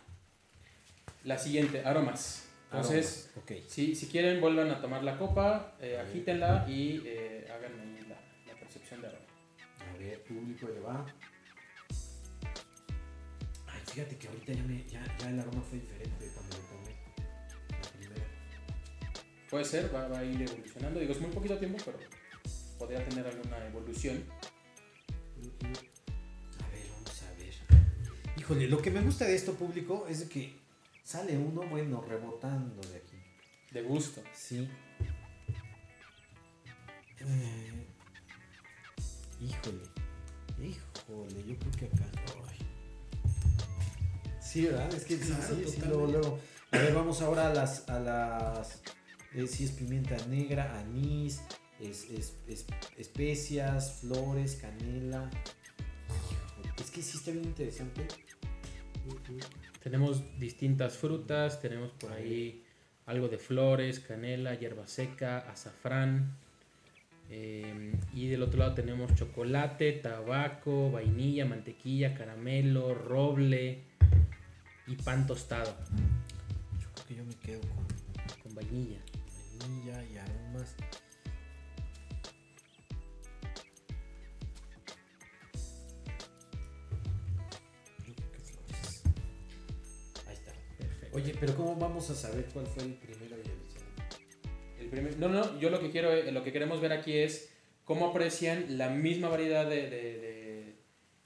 [1.23, 2.45] La siguiente, aromas.
[2.65, 3.71] Entonces, aromas.
[3.71, 8.51] si, si quieren, vuelvan a tomar la copa, eh, agítenla y eh, hagan ahí la,
[8.51, 9.25] la percepción de aroma.
[9.79, 11.05] A ver, público, le va.
[13.67, 16.63] Ay, fíjate que ahorita ya, me, ya, ya el aroma fue diferente de cuando lo
[16.63, 16.95] tomé.
[17.69, 18.25] La primera.
[19.49, 20.99] Puede ser, va, va a ir evolucionando.
[20.99, 21.99] Digo, es muy poquito tiempo, pero
[22.83, 24.21] podría tener alguna evolución.
[26.59, 27.53] A ver, vamos a ver.
[28.37, 30.53] Híjole, lo que me gusta de esto público es de que
[31.01, 33.15] sale uno, bueno, rebotando de aquí.
[33.71, 34.21] De gusto.
[34.33, 34.67] Sí.
[37.19, 37.87] Eh,
[39.39, 39.83] híjole.
[40.61, 42.05] Híjole, yo creo que acá.
[42.49, 42.57] Ay.
[44.41, 44.93] Sí, ¿verdad?
[44.93, 46.39] Es que sí, Claro, sí, sí, luego, luego.
[46.71, 47.87] A ver, vamos ahora a las.
[47.87, 48.81] A las
[49.33, 51.41] eh, si es pimienta negra, anís,
[51.89, 52.65] es, es- es-
[52.97, 55.29] especias, flores, canela.
[56.79, 58.07] Es que sí está bien interesante.
[59.81, 62.63] Tenemos distintas frutas, tenemos por ahí
[63.05, 66.37] algo de flores, canela, hierba seca, azafrán.
[67.29, 73.81] eh, y del otro lado tenemos chocolate, tabaco, vainilla, mantequilla, caramelo, roble
[74.87, 75.75] y pan tostado
[76.79, 77.83] Yo creo que yo me quedo con
[78.43, 78.99] con vainilla.
[79.59, 80.75] vainilla y aromas.
[91.13, 94.83] Oye, pero ¿cómo vamos a saber cuál fue el primero y el?
[94.83, 97.49] El primer- no, no, yo lo que quiero, eh, lo que queremos ver aquí es
[97.85, 100.75] cómo aprecian la misma variedad de, de- de-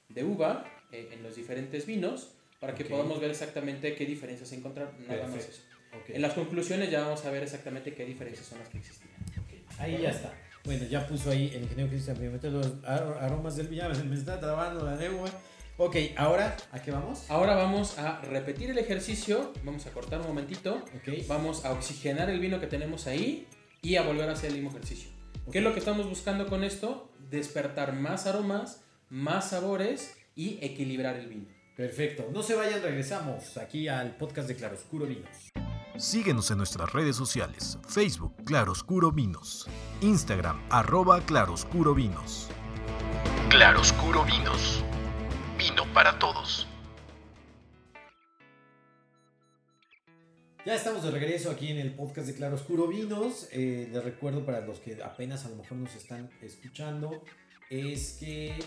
[0.08, 2.90] de uva eh, en los diferentes vinos para que Ok.
[2.90, 4.92] podamos ver exactamente qué diferencias encontrar.
[5.06, 5.52] Nada más Perfecto.
[5.52, 5.62] eso.
[5.98, 6.10] Ok.
[6.10, 9.10] En las conclusiones ya vamos a ver exactamente qué diferencias son las que existían.
[9.38, 10.32] Ok, Ahí ya está.
[10.64, 13.94] Bueno, ya puso ahí el ingeniero Cristian Pimentel los ar- aromas del villano.
[14.04, 15.30] Me está trabando la lengua.
[15.80, 17.30] Ok, ahora, ¿a qué vamos?
[17.30, 21.26] Ahora vamos a repetir el ejercicio, vamos a cortar un momentito, Ok.
[21.28, 23.46] vamos a oxigenar el vino que tenemos ahí
[23.80, 25.08] y a volver a hacer el mismo ejercicio.
[25.52, 27.12] ¿Qué es lo que estamos buscando con esto?
[27.30, 31.46] Despertar más aromas, más sabores y equilibrar el vino.
[31.76, 32.28] Perfecto.
[32.32, 35.50] No se vayan, regresamos aquí al podcast de Claroscuro Vinos.
[35.96, 39.68] Síguenos en nuestras redes sociales, Facebook Claroscuro Vinos,
[40.00, 42.48] Instagram arroba Claroscuro Vinos.
[43.48, 44.84] Claroscuro Vinos,
[45.68, 46.66] vino para todos.
[50.64, 53.48] Ya estamos de regreso aquí en el podcast de Claroscuro Vinos.
[53.52, 57.22] Eh, les recuerdo para los que apenas a lo mejor nos están escuchando,
[57.70, 58.58] es que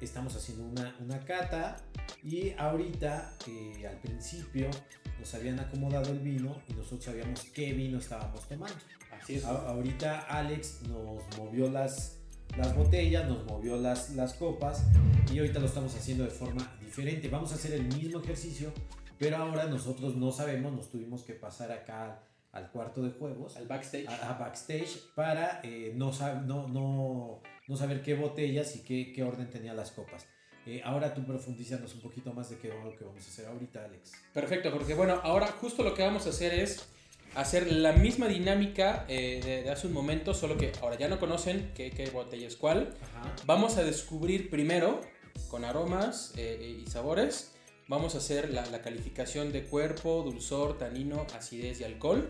[0.00, 1.76] estamos haciendo una, una cata
[2.22, 4.70] y ahorita, eh, al principio,
[5.18, 8.74] nos habían acomodado el vino y nosotros sabíamos qué vino estábamos tomando.
[9.20, 9.44] Así es.
[9.44, 12.18] A- ahorita Alex nos movió las,
[12.56, 14.84] las botellas, nos movió las, las copas
[15.32, 17.28] y ahorita lo estamos haciendo de forma diferente.
[17.28, 18.72] Vamos a hacer el mismo ejercicio,
[19.18, 23.66] pero ahora nosotros no sabemos, nos tuvimos que pasar acá al cuarto de juegos, Al
[23.66, 24.06] backstage.
[24.06, 26.12] a, a backstage, para eh, no,
[26.44, 30.26] no, no, no saber qué botellas y qué, qué orden tenía las copas.
[30.66, 33.84] Eh, ahora tú profundízanos un poquito más de qué lo que vamos a hacer ahorita,
[33.84, 34.12] Alex.
[34.34, 36.88] Perfecto, porque bueno, ahora justo lo que vamos a hacer es
[37.34, 41.18] hacer la misma dinámica eh, de, de hace un momento, solo que ahora ya no
[41.18, 42.94] conocen qué, qué botella es cuál.
[43.02, 43.34] Ajá.
[43.46, 45.00] Vamos a descubrir primero,
[45.48, 47.54] con aromas eh, y sabores,
[47.88, 52.28] vamos a hacer la, la calificación de cuerpo, dulzor, tanino, acidez y alcohol.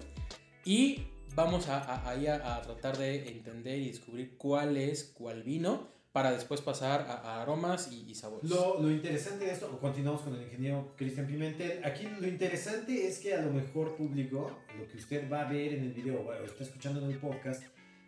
[0.65, 6.31] Y vamos a, a, a tratar de entender y descubrir cuál es cuál vino para
[6.33, 8.49] después pasar a, a aromas y, y sabores.
[8.51, 11.83] Lo, lo interesante de esto, continuamos con el ingeniero Cristian Pimentel.
[11.85, 15.73] Aquí lo interesante es que a lo mejor público, lo que usted va a ver
[15.75, 17.63] en el video o está escuchando en el podcast,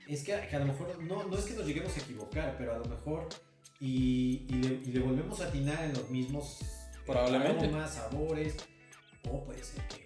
[0.06, 2.74] es que, que a lo mejor no, no es que nos lleguemos a equivocar, pero
[2.74, 3.26] a lo mejor
[3.80, 6.58] y, y le, y le volvemos a atinar en los mismos
[7.06, 7.64] Probablemente.
[7.66, 8.56] aromas, sabores,
[9.30, 10.04] o puede ser que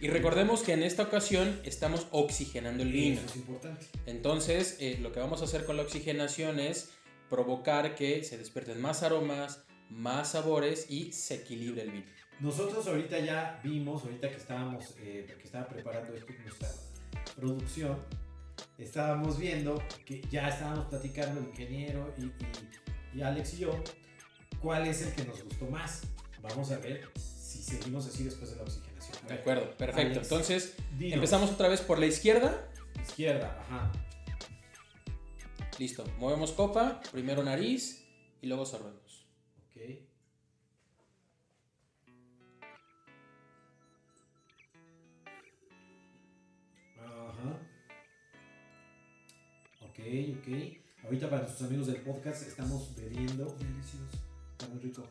[0.00, 3.20] Y recordemos que en esta ocasión estamos oxigenando el vino.
[3.20, 3.86] eso es importante.
[4.06, 6.90] Entonces, eh, lo que vamos a hacer con la oxigenación es
[7.30, 12.06] provocar que se despierten más aromas, más sabores y se equilibre el vino.
[12.40, 16.68] Nosotros ahorita ya vimos, ahorita que estábamos, eh, que estaba preparando esto nuestra
[17.34, 17.98] producción,
[18.78, 23.70] estábamos viendo que ya estábamos platicando el ingeniero y, y- y Alex y yo,
[24.60, 26.02] cuál es el que nos gustó más.
[26.42, 29.26] Vamos a ver si seguimos así después de la oxigenación.
[29.26, 30.10] De acuerdo, perfecto.
[30.20, 31.14] Alex, Entonces, dinos.
[31.14, 32.68] empezamos otra vez por la izquierda.
[33.02, 33.90] Izquierda, ajá.
[35.78, 36.04] Listo.
[36.18, 38.02] Movemos copa, primero nariz
[38.40, 39.26] y luego sorbemos.
[39.66, 39.82] Ok.
[46.98, 47.60] Ajá.
[49.82, 49.98] Ok,
[50.38, 51.04] ok.
[51.04, 53.44] Ahorita para nuestros amigos del podcast estamos bebiendo.
[53.44, 54.18] Delicioso.
[54.52, 55.06] Está muy rico.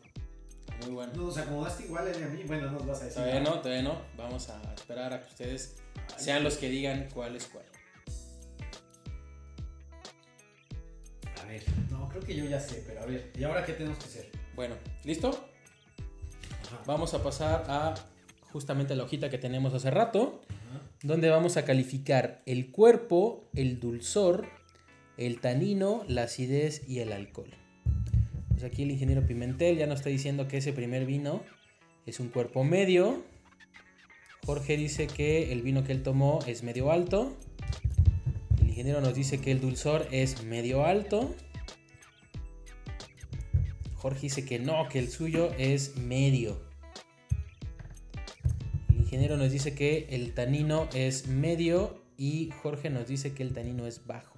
[0.82, 1.12] Muy bueno.
[1.14, 2.42] No, nos acomodaste igual a mí.
[2.44, 3.22] Bueno, nos vas a decir.
[3.22, 4.02] Todavía no, todavía no.
[4.16, 5.76] Vamos a esperar a que ustedes
[6.16, 7.64] sean los que digan cuál es cuál.
[12.16, 13.30] Creo que yo ya sé, pero a ver.
[13.38, 14.30] ¿Y ahora qué tenemos que hacer?
[14.54, 14.74] Bueno,
[15.04, 15.48] ¿listo?
[16.66, 16.82] Ajá.
[16.86, 17.94] Vamos a pasar a
[18.52, 20.42] justamente la hojita que tenemos hace rato.
[20.48, 20.82] Ajá.
[21.02, 24.46] donde vamos a calificar el cuerpo, el dulzor,
[25.18, 27.50] el tanino, la acidez y el alcohol.
[28.48, 31.42] Pues aquí el ingeniero Pimentel ya nos está diciendo que ese primer vino
[32.06, 33.22] es un cuerpo medio.
[34.46, 37.36] Jorge dice que el vino que él tomó es medio alto.
[38.60, 41.34] El ingeniero nos dice que el dulzor es medio alto.
[44.06, 46.60] Jorge dice que no, que el suyo es medio.
[48.88, 53.52] El ingeniero nos dice que el tanino es medio y Jorge nos dice que el
[53.52, 54.36] tanino es bajo.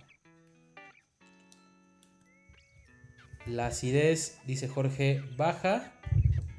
[3.45, 5.93] La acidez, dice Jorge, baja.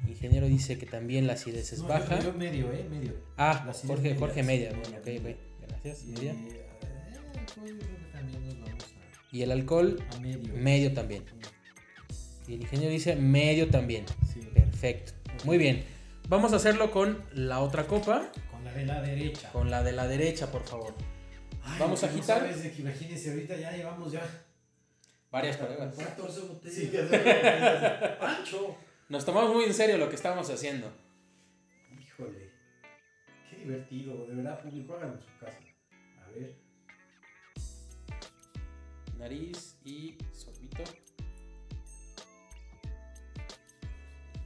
[0.04, 2.20] El ingeniero dice que también la acidez es No, baja.
[2.20, 2.86] Yo, yo medio, ¿eh?
[2.88, 3.14] Medio.
[3.36, 4.70] Ah, la Jorge, media, Jorge media.
[4.70, 5.36] media, Bueno, ok, media.
[5.36, 5.68] ok.
[5.68, 6.04] Gracias.
[6.04, 6.32] Y, media.
[6.32, 6.66] eh,
[7.34, 8.84] pues, también nos vamos
[9.32, 10.54] Y el alcohol, a, a medio.
[10.54, 11.24] medio también.
[12.50, 14.04] Y el ingeniero dice medio también.
[14.32, 14.40] Sí.
[14.52, 15.12] Perfecto.
[15.44, 15.84] Muy bien.
[16.28, 18.32] Vamos a hacerlo con la otra copa.
[18.50, 19.52] Con la de la derecha.
[19.52, 20.92] Con la de la derecha, por favor.
[21.62, 22.40] Ay, Vamos a no agitar.
[22.40, 24.22] sabes de que imagínense, ahorita ya llevamos ya.
[25.30, 25.94] Varias pruebas.
[25.94, 26.74] 14 botellas.
[26.74, 26.90] Sí,
[28.20, 28.76] Pancho.
[29.08, 30.90] Nos tomamos muy en serio lo que estamos haciendo.
[32.02, 32.50] Híjole.
[33.48, 35.58] ¿Qué divertido, de verdad, público, háganlo en su casa.
[36.26, 36.56] A ver.
[39.18, 40.18] Nariz y.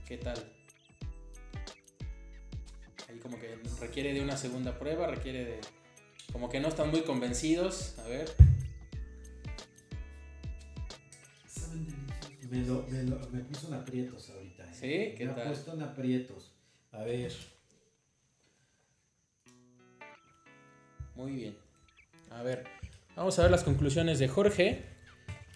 [0.06, 0.36] ¿Qué tal?
[3.08, 5.60] Ahí como que requiere de una segunda prueba, requiere de...
[6.32, 7.98] Como que no están muy convencidos.
[7.98, 8.28] A ver.
[12.50, 14.64] Me, lo, me, lo- me puso en aprietos ahorita.
[14.64, 14.72] ¿eh?
[14.72, 15.14] ¿Sí?
[15.16, 15.42] ¿Qué me tal?
[15.42, 16.52] ha puesto en aprietos.
[16.92, 17.32] A ver.
[21.14, 21.56] Muy bien.
[22.30, 22.64] A ver,
[23.14, 24.84] vamos a ver las conclusiones de Jorge.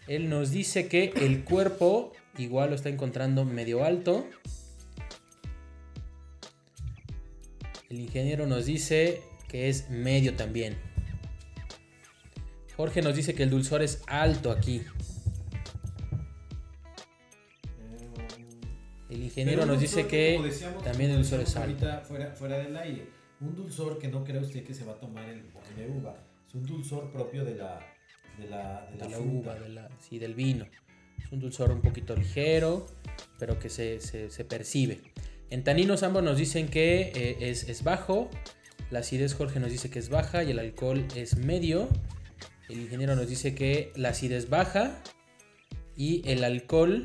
[0.09, 4.27] Él nos dice que el cuerpo igual lo está encontrando medio alto.
[7.90, 10.77] El ingeniero nos dice que es medio también.
[12.77, 14.83] Jorge nos dice que el dulzor es alto aquí.
[19.11, 21.87] El ingeniero nos dice que decíamos- también el dulzor es alto.
[21.87, 23.09] Ahorita fuera, fuera del aire.
[23.40, 25.42] Un dulzor que no cree usted que se va a tomar el
[25.77, 26.14] de uva.
[26.47, 27.81] Es un dulzor propio de la,
[28.38, 29.31] de la, de la, de la fruta.
[29.33, 30.66] uva, de la, sí, del vino.
[31.22, 32.87] Es un dulzor un poquito ligero,
[33.38, 35.01] pero que se, se- se percibe.
[35.51, 38.31] En taninos ambos nos dicen que eh, es, es bajo,
[38.90, 41.88] la acidez Jorge nos dice que es baja y el alcohol es medio.
[42.68, 45.03] El ingeniero nos dice que la acidez baja
[45.96, 47.05] y el alcohol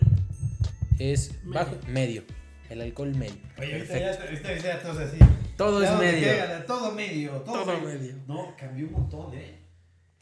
[1.00, 1.54] es Medio.
[1.54, 2.24] bajo, medio.
[2.70, 3.34] El alcohol medio.
[3.60, 4.20] Oye, ahorita Perfecto.
[4.20, 5.18] ya, ahorita ya todos así.
[5.58, 6.66] Todo Ya es donde medio.
[6.66, 7.32] todo medio.
[7.42, 8.16] Todo, medio.
[8.28, 9.60] No, cambió un montón, ¿eh?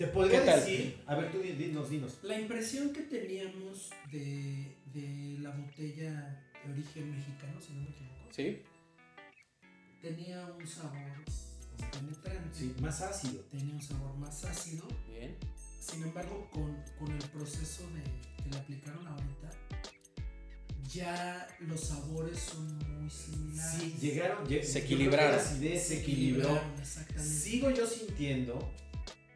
[0.02, 1.02] Te podría decir.
[1.08, 2.20] A ver, tú di- dinos, dinos.
[2.24, 8.28] La impresión que teníamos de, de la botella de origen mexicano, si no me equivoco,
[8.32, 8.62] ¿Sí?
[10.02, 13.42] tenía un sabor más penetrante, Sí, más ácido.
[13.52, 14.88] tenía un sabor más ácido.
[15.08, 15.36] Bien.
[15.80, 18.04] Sin embargo, con, con el proceso de,
[18.44, 19.50] que le aplicaron ahorita,
[20.94, 23.80] ya los sabores son muy similares.
[23.80, 24.46] Sí, llegaron.
[24.48, 25.36] lleg- Se equilibraron.
[25.36, 26.44] La acidez se equilibró.
[26.44, 27.30] equilibraron, Exactamente.
[27.34, 28.74] Sigo yo sintiendo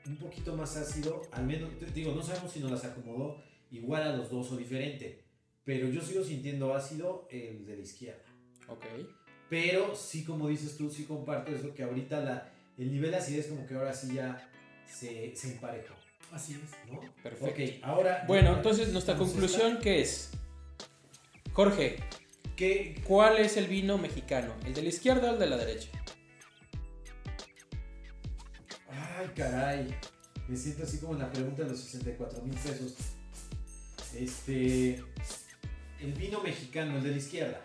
[0.07, 4.03] un poquito más ácido, al menos, te digo, no sabemos si nos las acomodó igual
[4.03, 5.23] a los dos o diferente,
[5.63, 8.23] pero yo sigo sintiendo ácido el de la izquierda.
[8.67, 8.85] Ok.
[9.49, 13.47] Pero sí, como dices tú, sí comparto eso, que ahorita la, el nivel de acidez
[13.47, 14.51] como que ahora sí ya
[14.87, 15.95] se, se emparejó,
[16.31, 16.91] Así es.
[16.91, 16.99] ¿no?
[17.21, 17.45] Perfecto.
[17.45, 18.25] Ok, ahora...
[18.27, 20.31] Bueno, entonces nuestra conclusión, ¿qué es?
[21.53, 21.97] Jorge,
[22.55, 22.95] ¿Qué?
[23.03, 24.53] ¿Cuál es el vino mexicano?
[24.65, 25.89] ¿El de la izquierda o el de la derecha?
[29.25, 29.95] Ay, caray.
[30.47, 32.93] Me siento así como en la pregunta de los 64 mil pesos.
[34.15, 35.01] Este...
[35.99, 37.61] El vino mexicano, el de la izquierda.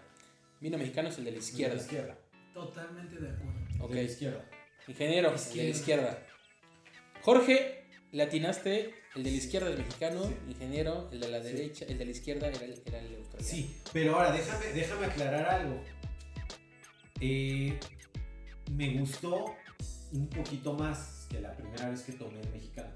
[0.61, 1.75] Vino mexicano es el de la El de izquierda.
[1.75, 2.19] la izquierda.
[2.55, 3.59] Totalmente de acuerdo.
[3.75, 3.91] el Ok.
[3.91, 4.45] De la izquierda.
[4.89, 5.71] Ingeniero, el de la Izquierda.
[5.71, 6.27] izquierda.
[7.23, 10.35] Jorge, le atinaste, el de la izquierda es mexicano, Sí.
[10.49, 11.53] ingeniero, el de la Sí.
[11.53, 13.41] derecha, el de la izquierda era el, era el australiano.
[13.41, 15.83] Sí, pero ahora déjame, déjame aclarar algo.
[17.21, 17.79] Eh,
[18.73, 19.55] me gustó
[20.13, 22.91] un poquito más que la primera vez que tomé el mexicano.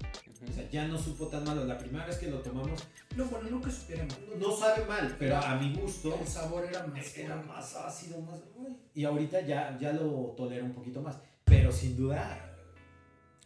[0.47, 1.65] O sea, ya no supo tan malo.
[1.65, 2.83] La primera vez que lo tomamos
[3.15, 4.17] No, bueno, no que supiera mal.
[4.39, 7.17] no sabe mal, pero a mi gusto El sabor era más.
[7.17, 8.39] era más ácido, más...
[8.55, 8.75] uy.
[8.93, 11.17] Y ahorita ya, ya lo tolero un poquito más.
[11.45, 12.53] Pero sin duda,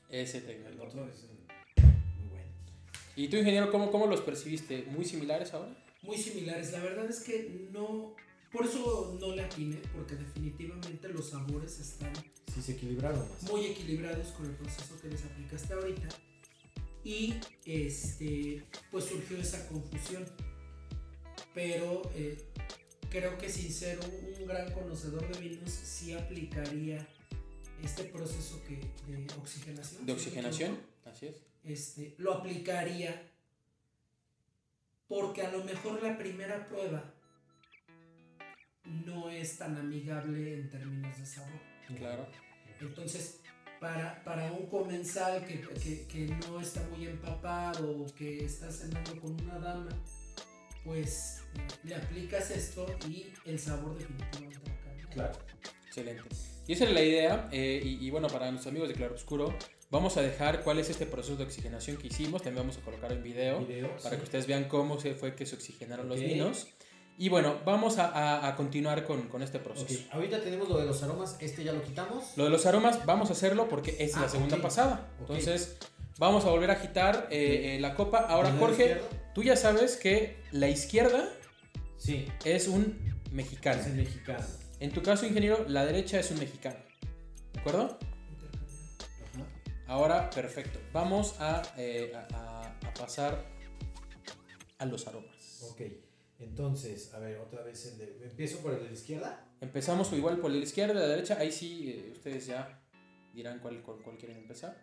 [0.09, 1.83] Ese te el otro es eh,
[2.19, 2.47] muy bueno.
[3.15, 4.85] ¿Y tú, ingeniero, cómo, cómo los percibiste?
[4.89, 5.71] ¿Muy similares ahora?
[6.01, 6.71] Muy similares.
[6.71, 8.15] La verdad es que no.
[8.51, 12.11] Por eso no le atiné, porque definitivamente los sabores están
[12.53, 13.43] Sí, se equilibraron más.
[13.43, 16.07] muy equilibrados con el proceso que les aplicaste ahorita.
[17.03, 17.35] Y
[17.65, 20.25] este, pues surgió esa confusión.
[21.53, 22.37] Pero eh,
[23.09, 27.07] creo que sin ser un, gran conocedor de vinos, sí aplicaría
[27.83, 28.77] este proceso que,
[29.11, 30.05] de oxigenación.
[30.05, 30.79] ¿De oxigenación?
[31.05, 31.35] Así es.
[31.63, 33.29] este, lo aplicaría
[35.07, 37.13] porque a lo mejor la primera prueba
[39.05, 41.59] no es tan amigable en términos de sabor.
[41.97, 42.27] Claro.
[42.79, 43.39] Entonces,
[43.79, 49.19] para, para un comensal que, que- que no está muy empapado o que está cenando
[49.21, 49.89] con una dama,
[50.83, 51.41] pues
[51.83, 55.09] le aplicas esto y el sabor definitivamente va a cambiar.
[55.09, 55.33] Claro.
[55.85, 56.23] Excelente.
[56.67, 57.49] Y esa es la idea.
[57.51, 59.55] eh, y, y bueno, para nuestros amigos de Claro Oscuro,
[59.89, 62.43] vamos a dejar cuál es este proceso de oxigenación que hicimos.
[62.43, 64.15] También vamos a colocar un video Video, para sí.
[64.17, 66.67] que ustedes vean cómo se fue que se oxigenaron los vinos.
[67.21, 70.03] Y bueno, vamos a, a- a continuar con, con este proceso.
[70.11, 72.31] Ahorita tenemos lo de los aromas, este ya lo quitamos.
[72.37, 74.61] Lo de los aromas, vamos a hacerlo porque es Ah, la segunda ok.
[74.61, 75.09] pasada.
[75.19, 75.77] Entonces,
[76.17, 78.19] vamos a volver a agitar eh, eh, la copa.
[78.19, 79.01] Ahora, ¿Del lado Jorge,
[79.35, 81.27] tú ya sabes que la izquierda
[81.97, 82.97] Sí, es un
[83.31, 83.81] mexicano.
[83.81, 84.45] es el mexicano.
[84.79, 86.77] En tu caso, ingeniero, la derecha es un mexicano.
[87.51, 87.99] ¿De acuerdo?
[89.33, 89.45] Ajá.
[89.87, 90.79] Ahora, perfecto.
[90.93, 93.43] Vamos a, eh, a- a pasar
[94.77, 95.67] a los aromas.
[95.69, 95.81] Ok,
[96.39, 98.25] entonces, a ver, otra vez el de...
[98.25, 99.45] ¿Empiezo por el de la izquierda?
[99.61, 101.37] Empezamos igual por la izquierda, la derecha.
[101.39, 102.81] Ahí sí, eh, ustedes ya
[103.33, 104.77] dirán cuál, con cuál quieren empezar.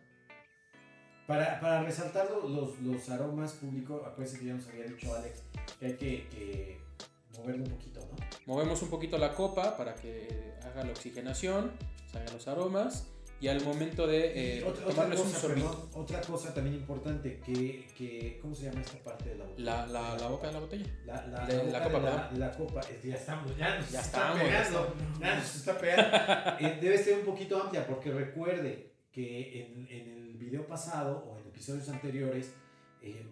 [1.27, 5.43] Para, para resaltar lo- los, los aromas público, acuérdense que ya nos había dicho Alex
[5.81, 6.81] que hay que, que
[7.37, 8.17] moverlo un poquito, ¿no?
[8.47, 11.73] Movemos un poquito la copa para que haga la oxigenación,
[12.13, 13.09] salgan los aromas
[13.41, 15.71] y al momento de eh, otra, otra tomarles un cosa, sorbito.
[15.71, 19.65] perdón, otra cosa también importante, que, que ¿cómo se llama esta parte de la botella?
[19.65, 20.87] La, la, la boca de la botella.
[21.05, 23.57] La, la, de la la boca copa, de la, la copa, es que ya estamos,
[23.57, 25.21] ya nos Ya está estamos, ya pegando, estamos.
[25.21, 26.57] ya nos está pegando.
[26.67, 31.39] Eh, debe ser un poquito amplia, porque recuerde que en, en el video pasado o
[31.39, 32.53] en episodios anteriores,
[33.03, 33.27] eh,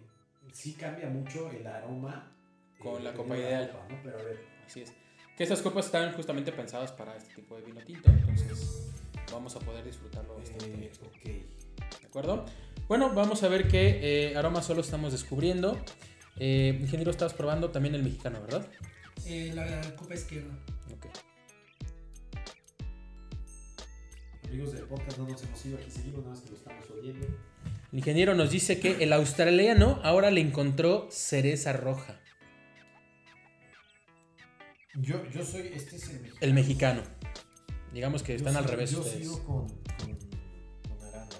[0.53, 2.31] sí cambia mucho el aroma.
[2.75, 3.71] eh, Con la copa ideal.
[3.71, 3.99] copa, ¿no?
[4.03, 4.93] Pero a ver, Así es.
[5.35, 8.91] Que estas copas están justamente pensadas para este tipo de vino tinto, entonces
[9.31, 10.83] vamos a poder disfrutarlo bastante bien.
[10.83, 11.99] eh, ok.
[12.01, 12.45] ¿De acuerdo?
[12.87, 15.79] Bueno, vamos a ver qué eh, aromas solo estamos descubriendo.
[16.37, 18.67] Eh, ingeniero, estabas probando también el mexicano, ¿verdad?
[19.25, 20.53] Eh, la copa izquierda.
[20.93, 21.07] Ok.
[24.47, 27.25] Amigos del podcast, no nos hemos ido aquí seguimos, nada más que lo estamos oyendo.
[27.91, 32.19] El ingeniero nos dice que el australiano ahora le encontró cereza roja.
[34.95, 36.39] Yo, yo soy, este es el mexicano.
[36.41, 37.01] El mexicano.
[37.93, 39.19] Digamos que Yo están al revés Yo ustedes.
[39.19, 40.17] sigo con, con,
[40.97, 41.39] con arándanos.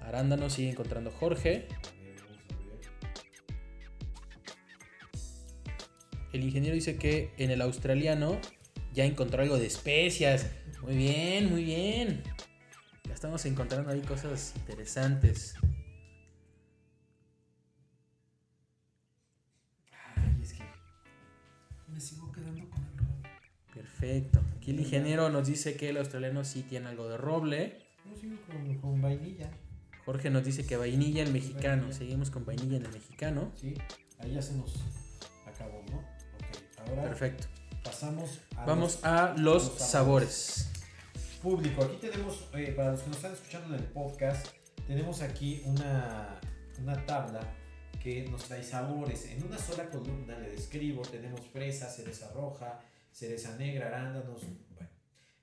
[0.00, 1.68] Arándano sigue encontrando Jorge.
[6.32, 8.40] El ingeniero dice que en el australiano
[8.92, 10.50] ya encontró algo de especias.
[10.82, 12.22] Muy bien, muy bien.
[13.06, 15.54] Ya estamos encontrando ahí cosas interesantes.
[20.16, 20.64] Ay, es que
[21.88, 23.30] Me sigo quedando con el roble.
[23.72, 24.40] Perfecto.
[24.64, 27.82] Aquí el ingeniero nos dice que el australiano sí tiene algo de roble.
[28.08, 29.50] yo sigo con, con vainilla.
[30.06, 31.82] Jorge nos dice que vainilla el mexicano.
[31.82, 31.98] Vainilla.
[31.98, 33.52] Seguimos con vainilla en el mexicano.
[33.60, 33.74] Sí,
[34.20, 34.74] ahí ya se nos
[35.44, 35.98] acabó, ¿no?
[35.98, 37.46] Ok, ahora Perfecto.
[37.84, 40.70] pasamos a Vamos los a los los sabores.
[41.42, 41.84] público.
[41.84, 44.46] Aquí tenemos, eh, para los que nos están escuchando en el podcast,
[44.86, 46.40] tenemos aquí una,
[46.80, 47.40] una tabla
[48.02, 49.26] que nos trae sabores.
[49.26, 52.80] En una sola columna le describo, tenemos fresa, cereza roja,
[53.14, 54.42] cereza negra, arándanos.
[54.74, 54.90] Bueno.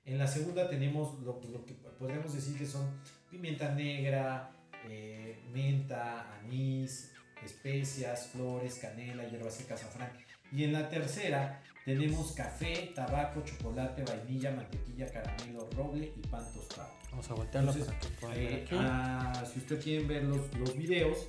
[0.04, 2.88] En la segunda tenemos lo, lo que podríamos decir que son
[3.30, 4.50] pimienta negra,
[4.88, 7.12] eh, menta, anís,
[7.44, 10.12] especias, flores, canela, hierbas secas, azafrán.
[10.52, 16.92] Y en la tercera tenemos café, tabaco, chocolate, vainilla, mantequilla, caramelo, roble y pan tostado.
[17.10, 18.76] Vamos a voltearlo Entonces, para que puedan ver Eh, aquí.
[18.78, 21.28] ah, si ustedes quieren ver los, los videos,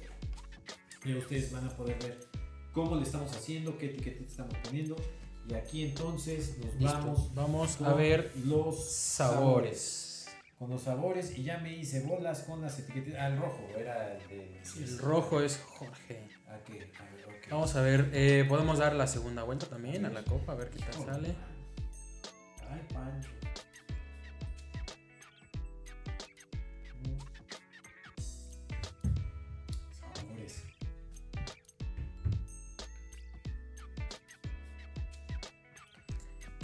[1.06, 2.20] eh, ustedes van a poder ver
[2.74, 4.96] cómo le estamos haciendo, qué etiquetita estamos poniendo.
[5.50, 6.98] Y aquí entonces nos Listo.
[6.98, 10.28] vamos Vamos a ver los sabores.
[10.58, 13.16] Con los sabores y ya me hice bolas con las etiquetas.
[13.20, 14.62] Ah, el rojo era el de...
[14.78, 16.30] El rojo es Jorge.
[16.48, 16.90] ¿A qué?
[16.98, 17.52] A ver, ok.
[17.52, 20.70] Vamos a ver, eh, podemos dar la segunda vuelta también a la copa, a ver
[20.70, 21.36] qué tal Oh, sale.
[22.70, 23.30] Ay, Pancho.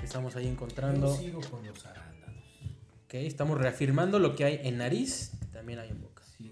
[0.10, 1.16] Estamos ahí Yo encontrando.
[1.16, 2.44] sigo con los arándanos.
[3.06, 6.24] Ok, estamos reafirmando lo que hay en nariz, también hay en boca.
[6.36, 6.52] Sí.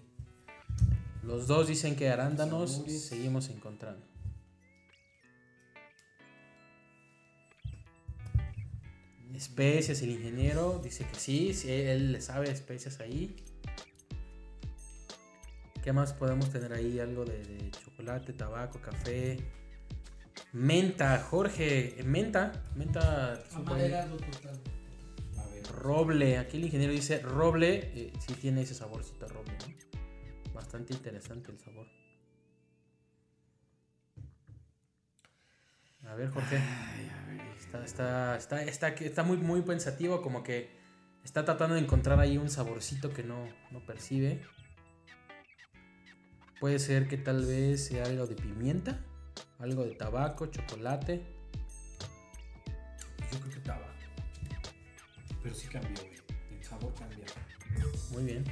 [1.23, 3.05] Los dos dicen que arándanos Sabores.
[3.05, 4.05] seguimos encontrando.
[9.33, 13.35] Especias, el ingeniero dice que sí, sí, él le sabe especias ahí.
[15.83, 16.99] ¿Qué más podemos tener ahí?
[16.99, 19.37] Algo de, de chocolate, tabaco, café.
[20.53, 23.43] Menta, Jorge, menta, menta.
[25.81, 30.53] Roble, aquí el ingeniero dice roble, eh, sí tiene ese saborcito a roble, ¿no?
[30.53, 31.87] Bastante interesante el sabor.
[36.07, 36.59] A ver, Jorge.
[37.59, 40.69] Está, está, está, está, está muy, muy pensativo, como que
[41.23, 44.41] está tratando de encontrar ahí un saborcito que no, no percibe.
[46.59, 49.05] Puede ser que tal vez sea algo de pimienta,
[49.59, 51.21] algo de tabaco, chocolate.
[53.31, 53.87] Yo creo que tabaco.
[55.43, 56.17] Pero sí cambió, güey.
[56.59, 57.17] El sabor cambia.
[58.11, 58.43] Muy bien.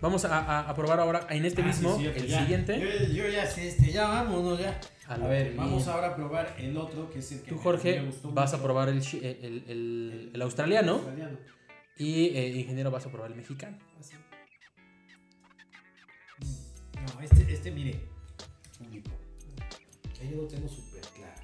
[0.00, 2.40] Vamos a, a- a probar ahora en este Ah, mismo, sí, el ya.
[2.40, 2.80] siguiente.
[2.80, 4.80] Yo, yo ya sé este, ya vámonos ya.
[5.08, 8.00] A ver, vamos ahora a probar el otro que es el que Tú, me- Jorge,
[8.00, 11.38] me gustó vas a probar el, el, el- el australiano australiano.
[11.98, 13.76] y eh, ingeniero vas a probar el mexicano.
[14.00, 14.14] Así.
[16.38, 18.00] Mm, No, este, este mire,
[18.78, 19.10] público.
[20.22, 21.42] Ya yo lo tengo súper claro.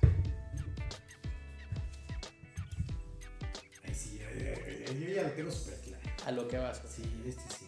[3.84, 6.02] Ay, sí, ay, ay, ay, yo ya lo tengo súper claro.
[6.26, 6.80] A lo que vas.
[6.88, 7.66] Sí, este sí.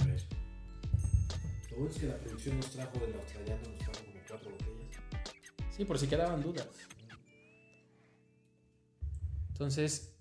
[0.00, 0.20] A ver.
[1.70, 5.02] Lo bueno es que la producción nos trajo del australiano, nos trajo como cuatro botellas.
[5.70, 6.66] Sí, por si quedaban dudas.
[9.50, 10.16] Entonces,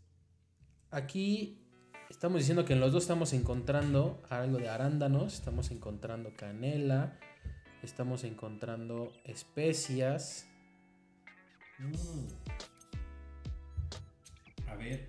[0.92, 1.66] aquí
[2.12, 7.20] estamos diciendo que en los dos estamos encontrando algo de arándanos, estamos encontrando canela,
[7.84, 10.48] estamos encontrando especias.
[11.80, 12.28] Mm.
[14.68, 15.08] A ver.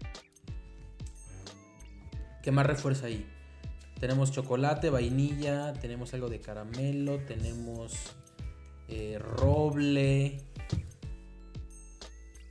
[2.42, 3.26] ¿Qué más refuerza ahí?
[4.00, 7.94] Tenemos chocolate, vainilla, tenemos algo de caramelo, tenemos
[8.88, 10.42] eh, roble,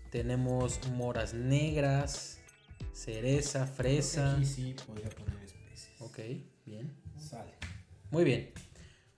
[0.09, 2.39] tenemos moras negras,
[2.91, 4.35] cereza, fresa.
[4.35, 6.01] Aquí sí podría poner especies.
[6.01, 6.19] Ok,
[6.65, 6.95] bien.
[7.19, 7.53] Sale.
[8.09, 8.51] Muy bien.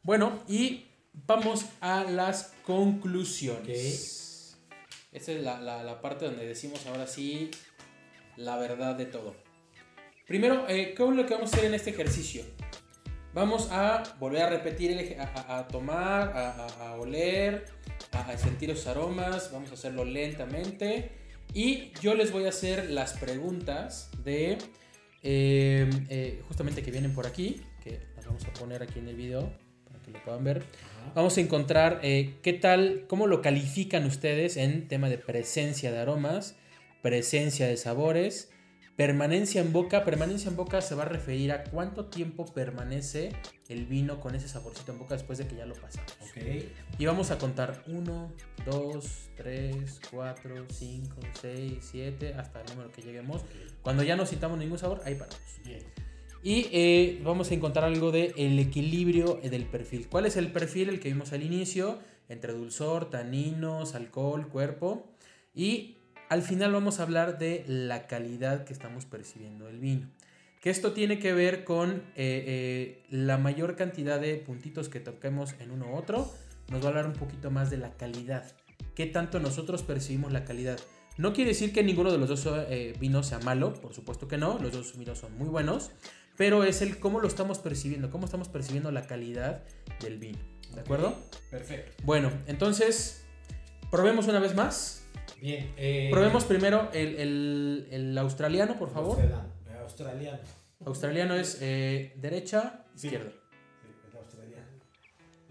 [0.04, 0.86] Bueno, y
[1.28, 4.58] vamos a las conclusiones.
[5.12, 7.52] Esta es la, la- la parte donde decimos ahora sí
[8.38, 9.36] la verdad de todo.
[10.28, 12.44] Primero, eh, ¿qué es lo que vamos a hacer en este ejercicio?
[13.34, 17.66] Vamos a volver a repetir, el a, a- tomar, a, a- a oler,
[18.12, 19.52] a sentir los aromas.
[19.52, 21.12] Vamos a hacerlo lentamente.
[21.54, 24.58] Y yo les voy a hacer las preguntas de
[25.24, 29.16] eh, eh, justamente que vienen por aquí, que las vamos a poner aquí en el
[29.16, 29.52] video
[29.88, 30.64] para que lo puedan ver.
[31.14, 36.00] Vamos a encontrar eh, qué tal, cómo lo califican ustedes en tema de presencia de
[36.00, 36.56] aromas,
[37.02, 38.50] presencia de sabores,
[38.96, 40.04] permanencia en boca.
[40.04, 43.32] Permanencia en boca se va a referir a cuánto tiempo permanece
[43.70, 46.12] el vino con ese saborcito en boca después de que ya lo pasamos.
[46.22, 46.66] Ok.
[46.98, 48.34] Y vamos a contar 1,
[48.66, 53.44] 2, 3, 4, 5, 6, 7, hasta el número que lleguemos.
[53.82, 55.40] Cuando ya no sintamos ningún sabor, ahí paramos.
[55.64, 55.84] Bien.
[56.46, 60.08] Y eh, vamos a encontrar algo de el equilibrio del perfil.
[60.08, 60.90] ¿Cuál es el perfil?
[60.90, 61.98] El que vimos al inicio,
[62.30, 65.10] entre dulzor, taninos, alcohol, cuerpo.
[65.56, 65.98] Y
[66.30, 70.08] al final vamos a hablar de la calidad que estamos percibiendo del vino.
[70.62, 75.56] Que esto tiene que ver con eh, eh, la mayor cantidad de puntitos que toquemos
[75.60, 76.32] en uno u otro.
[76.70, 78.46] Nos va a hablar un poquito más de la calidad.
[78.94, 80.80] ¿Qué tanto nosotros percibimos la calidad?
[81.18, 84.38] No quiere decir que ninguno de los dos eh, vinos sea malo, por supuesto que
[84.38, 85.92] no, los dos vinos son muy buenos,
[86.38, 89.64] pero es el cómo lo estamos percibiendo, cómo estamos percibiendo la calidad
[90.02, 90.40] del vino.
[90.74, 91.16] ¿De acuerdo?
[91.52, 91.92] Perfecto.
[92.04, 93.26] Bueno, entonces,
[93.92, 95.04] probemos una vez más.
[95.42, 95.74] Bien.
[95.78, 99.18] eh, Probemos primero el, el- el australiano, por favor.
[99.20, 99.54] Australiano.
[99.82, 100.40] Australiano.
[100.86, 103.08] Australiano es eh, derecha, Sí.
[103.08, 103.32] izquierda.
[103.32, 104.68] Sí, el australiano.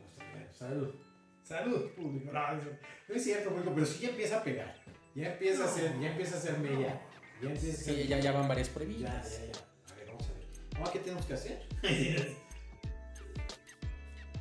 [0.04, 0.52] Australiano.
[0.52, 0.94] Salud.
[1.42, 2.32] Salud, público.
[2.32, 2.64] No, es-
[3.08, 4.74] no es cierto, público, pero sí ya empieza a pegar.
[5.14, 7.00] Ya empieza a ser, ya empieza a ser mella.
[7.42, 7.94] Ya empieza a ser.
[7.94, 9.38] Sí, ya, ya van varias Ya, pruebitas.
[9.40, 9.52] ya, ya.
[10.74, 10.88] A ver, vamos a ver.
[10.88, 11.62] Ahora, ¿qué tenemos que hacer?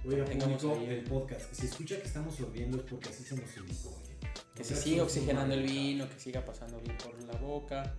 [0.05, 1.53] Oiga, público del podcast.
[1.53, 3.89] Si escucha que estamos sorbiendo es porque así se nos indicó.
[3.89, 4.17] ¿eh?
[4.55, 7.95] Que se siga oxigenando el vino, que siga pasando bien por la boca.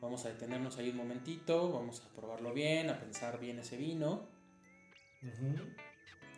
[0.00, 4.28] Vamos a detenernos ahí un momentito, vamos a probarlo bien, a pensar bien ese vino.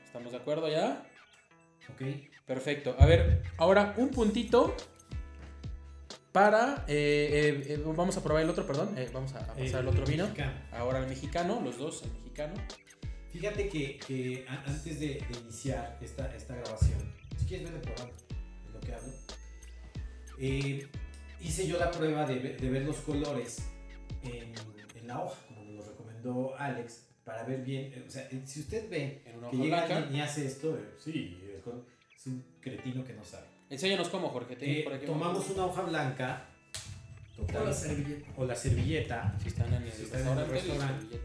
[0.05, 1.07] ¿Estamos de acuerdo ya?
[1.93, 2.03] Ok.
[2.47, 2.95] Perfecto.
[2.99, 4.77] A ver, ahora un puntito
[6.33, 6.85] para...
[6.89, 8.97] eh, eh, eh, vamos a probar el otro, perdón.
[8.97, 10.25] eh, vamos a, a pasar el otro vino.
[10.25, 10.53] mexicano.
[10.73, 12.55] Ahora el mexicano, los dos, el mexicano.
[13.33, 16.99] Fíjate que, antes de, de iniciar esta, esta grabación,
[17.39, 18.11] si quieres ver el programa,
[18.67, 19.13] de lo que hablo,
[20.39, 20.89] eh,
[21.41, 23.59] hice yo la prueba de, ve- de ver los colores
[24.23, 24.55] en,
[24.95, 28.05] en la hoja, como nos lo recomendó Alex, para ver bien.
[28.07, 31.39] o sea, si usted ve En una que llega y hace esto, sí,
[32.17, 33.47] es un cretino que no sabe.
[33.71, 34.57] Enséñanos cómo, Jorge.
[34.57, 36.47] ¿tienes Eh, por aquí tomamos una hoja blanca,
[37.39, 38.33] O la servilleta.
[38.37, 41.21] o la servilleta, Si están en el Si están en el restaurante,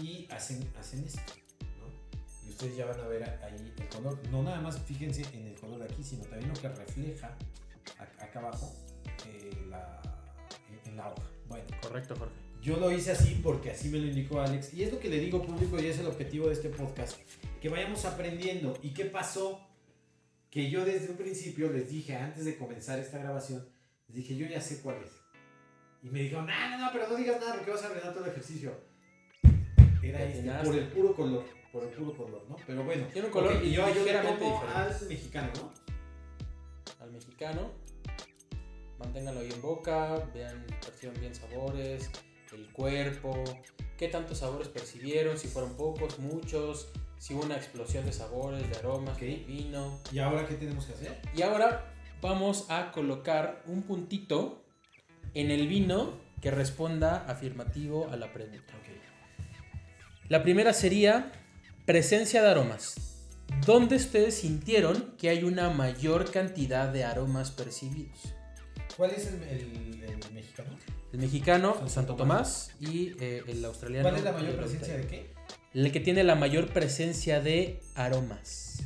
[0.00, 1.20] y hacen, hacen esto,
[1.78, 2.46] ¿no?
[2.46, 4.18] Y ustedes ya van a ver ahí el color.
[4.30, 7.36] No nada más fíjense en el color de aquí, sino también lo que refleja
[7.98, 8.72] ac- acá abajo
[9.28, 10.00] eh, la-
[10.70, 11.22] en- en la hoja.
[11.48, 12.34] Bueno, Correcto, Jorge.
[12.62, 14.72] yo lo hice así porque así me lo indicó Alex.
[14.72, 17.18] Y es lo que le digo público y es el objetivo de este podcast.
[17.60, 18.76] Que vayamos aprendiendo.
[18.82, 19.60] ¿Y qué pasó?
[20.52, 23.66] Que yo desde un principio les dije, antes de comenzar esta grabación,
[24.06, 25.10] les dije, yo ya sé cuál es.
[26.02, 28.26] Y me dijeron, no, no, no, pero no digas nada porque vas a arruinar todo
[28.26, 28.78] el ejercicio.
[30.02, 31.44] Era Te este, por el puro color.
[31.72, 32.56] Por el puro color, ¿no?
[32.66, 33.06] Pero bueno.
[33.10, 35.72] Tiene un color y yo, ligeramente al mexicano, ¿no?
[37.00, 37.72] Al mexicano.
[38.98, 40.28] Manténganlo ahí en boca.
[40.34, 42.10] Vean, perciban bien sabores.
[42.52, 43.42] El cuerpo.
[43.96, 45.38] ¿Qué tantos sabores percibieron?
[45.38, 46.92] Si fueron pocos, muchos.
[47.30, 49.20] Hubo una explosión de sabores, de aromas, Ok.
[49.22, 49.98] del vino.
[50.12, 51.20] ¿Y ahora qué tenemos que hacer?
[51.34, 54.62] Y ahora vamos a colocar un puntito
[55.34, 58.72] en el vino que responda afirmativo a la pregunta.
[60.28, 61.30] La primera sería
[61.86, 62.94] presencia de aromas.
[63.66, 68.18] ¿Dónde ustedes sintieron que hay una mayor cantidad de aromas percibidos?
[68.96, 70.70] ¿Cuál es el, el- el mexicano?
[71.12, 74.08] El mexicano, Santo Santo Tomás, y eh, el australiano.
[74.08, 75.30] ¿Cuál es la mayor presencia de qué?
[75.74, 78.82] El que tiene la mayor presencia de aromas.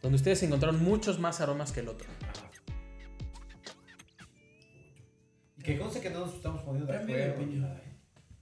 [0.00, 2.08] Donde ustedes encontraron muchos más aromas que el otro.
[5.58, 7.80] Y que conste que no nos estamos poniendo de acuerdo.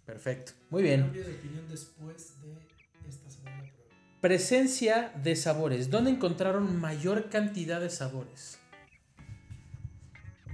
[0.05, 0.53] Perfecto.
[0.71, 1.01] Muy bien.
[1.03, 4.21] Cambio de opinión después de esta segunda prueba.
[4.21, 5.91] Presencia de sabores.
[5.91, 8.59] ¿Dónde encontraron mayor cantidad de sabores?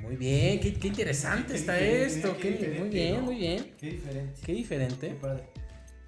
[0.00, 2.36] Muy bien, qué, qué interesante Qué está esto.
[2.40, 3.22] qué muy bien, ¿no?
[3.22, 3.74] muy bien.
[3.78, 4.40] Qué diferente.
[4.44, 5.18] Qué diferente.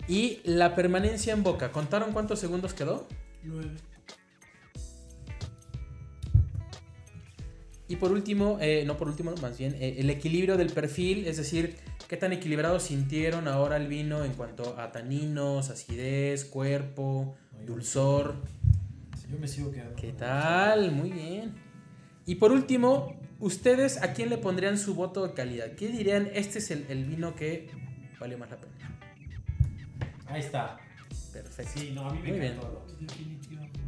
[0.06, 1.72] Y la permanencia en boca.
[1.72, 3.06] ¿Contaron cuántos segundos quedó?
[3.42, 3.72] Nueve.
[7.86, 11.36] Y por último, eh, no por último, más bien, eh, el equilibrio del perfil, es
[11.36, 11.76] decir,
[12.08, 17.36] qué tan equilibrado sintieron ahora el vino en cuanto a taninos, acidez, cuerpo,
[17.66, 18.36] dulzor.
[19.30, 19.96] Yo me sigo quedando.
[19.96, 20.92] ¿Qué tal?
[20.92, 21.54] Muy bien.
[22.26, 25.72] Y por último, ¿ustedes a quién le pondrían su voto de calidad?
[25.72, 26.30] ¿Qué dirían?
[26.32, 27.68] Este es el, el vino que
[28.18, 28.73] valió más la pena.
[30.34, 30.76] Ahí está.
[31.32, 31.72] Perfecto.
[31.78, 32.86] Sí, no, a mí me Muy encantó.
[33.00, 33.80] Definitivamente.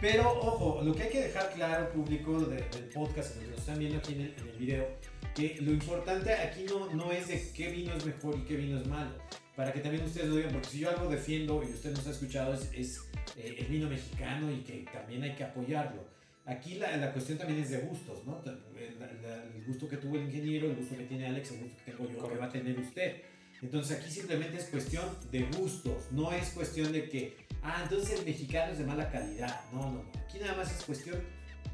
[0.00, 3.78] Pero ojo, lo que hay que dejar claro, público de- del podcast, que nos están
[3.78, 4.86] viendo aquí en el, en el video,
[5.34, 8.80] que lo importante aquí no, no es de qué vino es mejor y qué vino
[8.80, 9.12] es malo.
[9.54, 12.10] Para que también ustedes lo digan, porque si yo algo defiendo y usted nos ha
[12.10, 12.98] escuchado es, es,
[13.36, 16.04] eh, el vino mexicano y que también hay que apoyarlo.
[16.46, 18.42] Aquí la, la cuestión también es de gustos, ¿no?
[18.44, 19.00] El,
[19.56, 22.10] el gusto que tuvo el ingeniero, el gusto que tiene Alex, el gusto que tengo
[22.10, 23.22] yo, que va a tener usted.
[23.62, 28.24] Entonces aquí simplemente es cuestión de gustos, no es cuestión de que, ah, entonces el
[28.26, 29.60] mexicano es de mala calidad.
[29.72, 30.10] No, no, no.
[30.24, 31.20] Aquí nada más es cuestión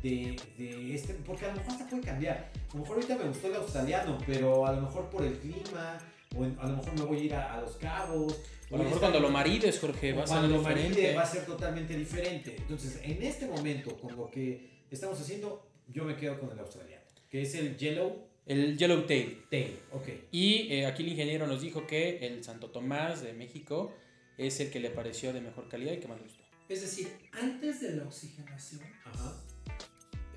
[0.02, 2.50] de, de este, porque a lo mejor hasta puede cambiar.
[2.70, 5.98] A lo mejor ahorita me gustó el australiano, pero a lo mejor por el clima,
[6.36, 8.38] o en- a lo mejor me voy a ir a, a Los Cabos.
[8.70, 11.46] A lo mejor cuando lo marides, Jorge, va a ser lo maride va a ser
[11.46, 12.54] totalmente diferente.
[12.58, 17.02] Entonces, en este momento, con lo que estamos haciendo, yo me quedo con el australiano,
[17.30, 19.44] que es el Yellow El Yellow Tail.
[19.50, 19.78] Tail.
[19.92, 20.08] Ok.
[20.32, 23.94] Y eh, aquí el ingeniero nos dijo que el Santo Tomás de México
[24.38, 26.42] es el que le pareció de mejor calidad y que más le gustó.
[26.68, 29.34] Es decir, antes de la oxigenación, Ajá.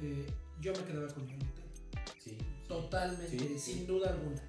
[0.01, 0.25] eh,
[0.61, 2.05] yo me quedaba con Yellow Tail.
[2.23, 2.37] Sí.
[2.67, 3.85] Totalmente, Sí, sin sí.
[3.85, 4.41] duda alguna.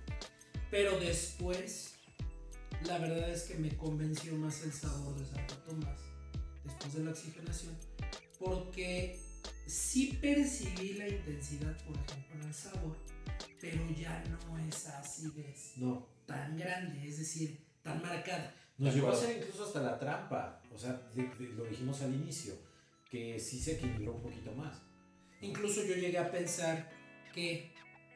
[0.70, 1.94] Pero después,
[2.86, 6.00] la verdad es que me convenció más el sabor de Santo Tomás
[6.64, 7.76] después de la oxigenación,
[8.38, 9.18] porque
[9.66, 12.96] sí percibí la intensidad, por ejemplo, en el sabor,
[13.60, 16.06] pero ya no es acidez No.
[16.26, 18.54] tan grande, es decir, tan marcada.
[18.78, 20.60] Nos llegó a ser incluso hasta la trampa.
[20.72, 22.54] O sea, de- de- lo dijimos al inicio,
[23.10, 24.80] que sí se equilibró un poquito más.
[25.42, 26.90] Incluso yo llegué a pensar
[27.34, 27.70] que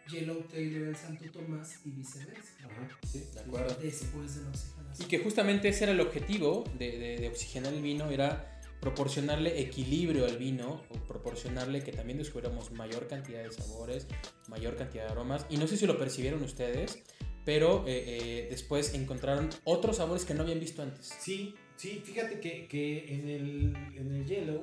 [0.08, 2.88] Yellow Tail era el Santo Tomás y viceversa, Ajá.
[3.06, 3.24] Sí.
[3.34, 3.74] De acuerdo.
[3.82, 5.08] después de la Y oxigenación.
[5.08, 10.26] que justamente ese era el objetivo de, de- de oxigenar el vino, era proporcionarle equilibrio
[10.26, 14.06] al vino, o proporcionarle que también descubriéramos mayor cantidad de sabores,
[14.48, 15.46] mayor cantidad de aromas.
[15.48, 17.02] Y no sé si lo percibieron ustedes,
[17.44, 21.14] pero eh, eh, después encontraron otros sabores que no habían visto antes.
[21.20, 24.62] Sí, sí, fíjate que, que en, el, en el Yellow,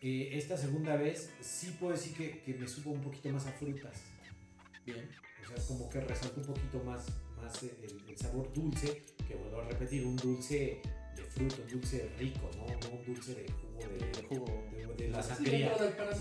[0.00, 3.52] eh, esta segunda vez, sí puedo decir que, que me supo un poquito más a
[3.52, 4.02] frutas.
[4.84, 5.08] Bien.
[5.42, 7.06] O sea, como que resalta un poquito más,
[7.36, 10.80] más el, el sabor dulce, que vuelvo a repetir, un dulce
[11.34, 12.66] de fruto, un dulce rico, ¿no?
[12.66, 14.64] No un dulce de jugo de, De jugo.
[14.96, 15.72] de, de la sangría.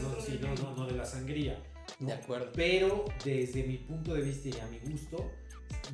[0.01, 1.61] No, sí, no, no, no de la sangría.
[1.99, 2.07] ¿no?
[2.07, 2.51] De acuerdo.
[2.53, 5.31] Pero desde mi punto de vista y a mi gusto,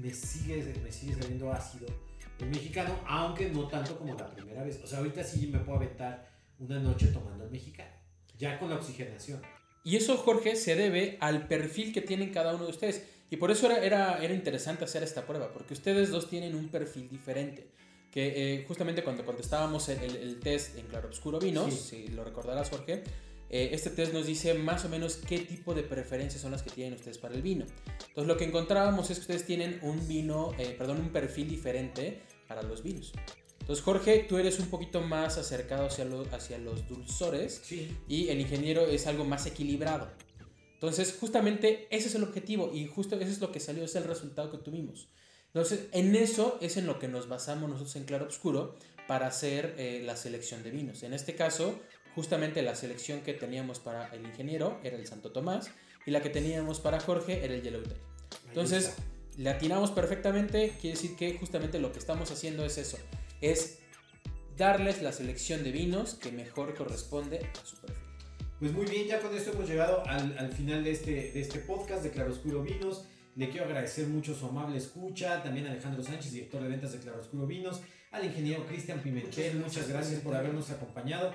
[0.01, 1.87] me sigue, me sigue saliendo ácido
[2.39, 4.79] el mexicano, aunque no tanto como la primera vez.
[4.83, 7.91] O sea, ahorita sí me puedo aventar una noche tomando el mexicano,
[8.37, 9.41] ya con la oxigenación.
[9.83, 13.07] Y eso, Jorge, se debe al perfil que tienen cada uno de ustedes.
[13.29, 16.69] Y por eso era, era, era interesante hacer esta prueba, porque ustedes dos tienen un
[16.69, 17.67] perfil diferente.
[18.17, 22.07] Que eh, justamente cuando contestábamos el, test en Claroscuro Vinos, Sí.
[22.07, 23.03] si lo recordarás, Jorge,
[23.51, 26.71] eh, este test nos dice más o menos qué tipo de preferencias son las que
[26.71, 27.67] tienen ustedes para el vino.
[28.07, 32.23] Entonces, lo que encontrábamos es que ustedes tienen un vino, eh, perdón, un perfil diferente
[32.47, 33.13] para los vinos.
[33.59, 37.95] Entonces, Jorge, tú eres un poquito más acercado hacia, lo- hacia los dulzores Sí.
[38.07, 40.09] y el ingeniero es algo más equilibrado.
[40.73, 44.05] Entonces, justamente ese es el objetivo y justo eso es lo que salió, es el
[44.05, 45.07] resultado que tuvimos.
[45.47, 48.75] Entonces, en eso es en lo que nos basamos nosotros en Claro Obscuro
[49.07, 51.03] para hacer eh, la selección de vinos.
[51.03, 51.79] En este caso,
[52.15, 55.69] justamente la selección que teníamos para el ingeniero era el Santo Tomás
[56.05, 57.95] y la que teníamos para Jorge era el Yellow Tail.
[57.95, 58.95] ahí Entonces,
[59.37, 62.97] le atinamos perfectamente, quiere decir que justamente lo que estamos haciendo es eso,
[63.41, 63.79] es
[64.57, 68.03] darles la selección de vinos que mejor corresponde a su perfil.
[68.59, 71.59] Pues muy bien, ya con esto hemos llegado al, al final de este, de este
[71.59, 73.05] podcast de Claroscuro Vinos.
[73.37, 76.97] Le quiero agradecer mucho su amable escucha, también a Alejandro Sánchez, director de ventas de
[76.97, 81.31] Claroscuro Vinos, al ingeniero Cristian Pimentel, Muchas muchas gracias por habernos acompañado.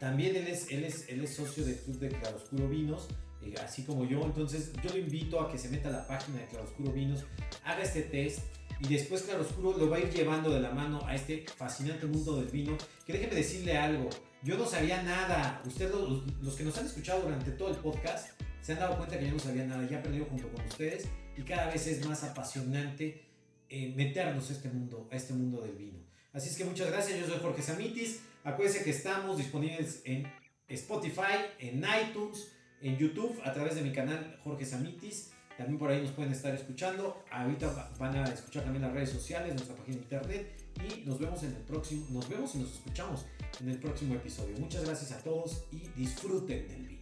[0.00, 3.06] También él es, él es, él es socio del club de Claroscuro Vinos,
[3.40, 4.24] eh, así como yo.
[4.24, 7.24] Entonces yo lo invito a que se meta a la página de Claroscuro Vinos,
[7.62, 8.40] haga este test
[8.80, 12.34] y después Claroscuro lo va a ir llevando de la mano a este fascinante mundo
[12.34, 12.76] del vino.
[13.06, 14.10] Que déjeme decirle algo,
[14.42, 15.62] yo no sabía nada.
[15.64, 18.30] Ustedes, los, los que nos han escuchado durante todo el podcast,
[18.64, 19.86] se han dado cuenta que yo no sabía nada.
[19.86, 21.06] Ya he aprendido junto con ustedes
[21.36, 23.22] y cada vez es más apasionante
[23.68, 25.98] eh, meternos a este, mundo, a este mundo del vino.
[26.32, 28.22] Así es que muchas gracias, yo soy Jorge Samitis.
[28.42, 30.26] Acuérdense que estamos disponibles en
[30.66, 35.30] Spotify, en iTunes, en YouTube, a través de mi canal Jorge Samitis.
[35.58, 37.22] También por ahí nos pueden estar escuchando.
[37.30, 40.64] Ahorita van a escuchar también las redes sociales, nuestra página de internet.
[40.88, 43.26] Y nos vemos en el próximo, nos vemos y nos escuchamos
[43.60, 44.56] en el próximo episodio.
[44.58, 46.94] Muchas gracias a todos y disfruten del vino.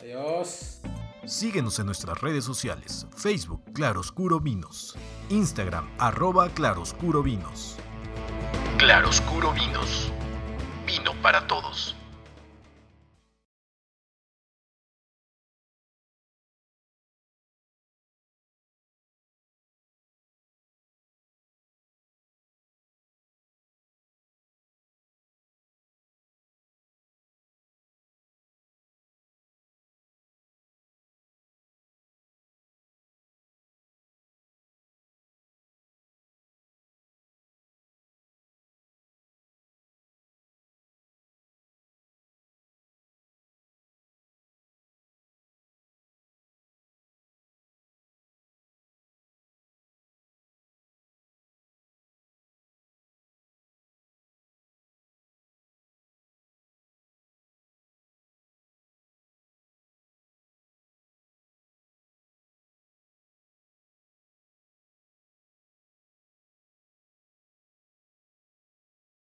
[0.00, 0.80] Adiós.
[1.26, 4.96] Síguenos en nuestras redes sociales, Facebook Claroscuro Vinos,
[5.28, 7.76] Instagram arroba Claroscuro Vinos.
[8.78, 10.10] Claroscuro Vinos,
[10.86, 11.94] vino para todos.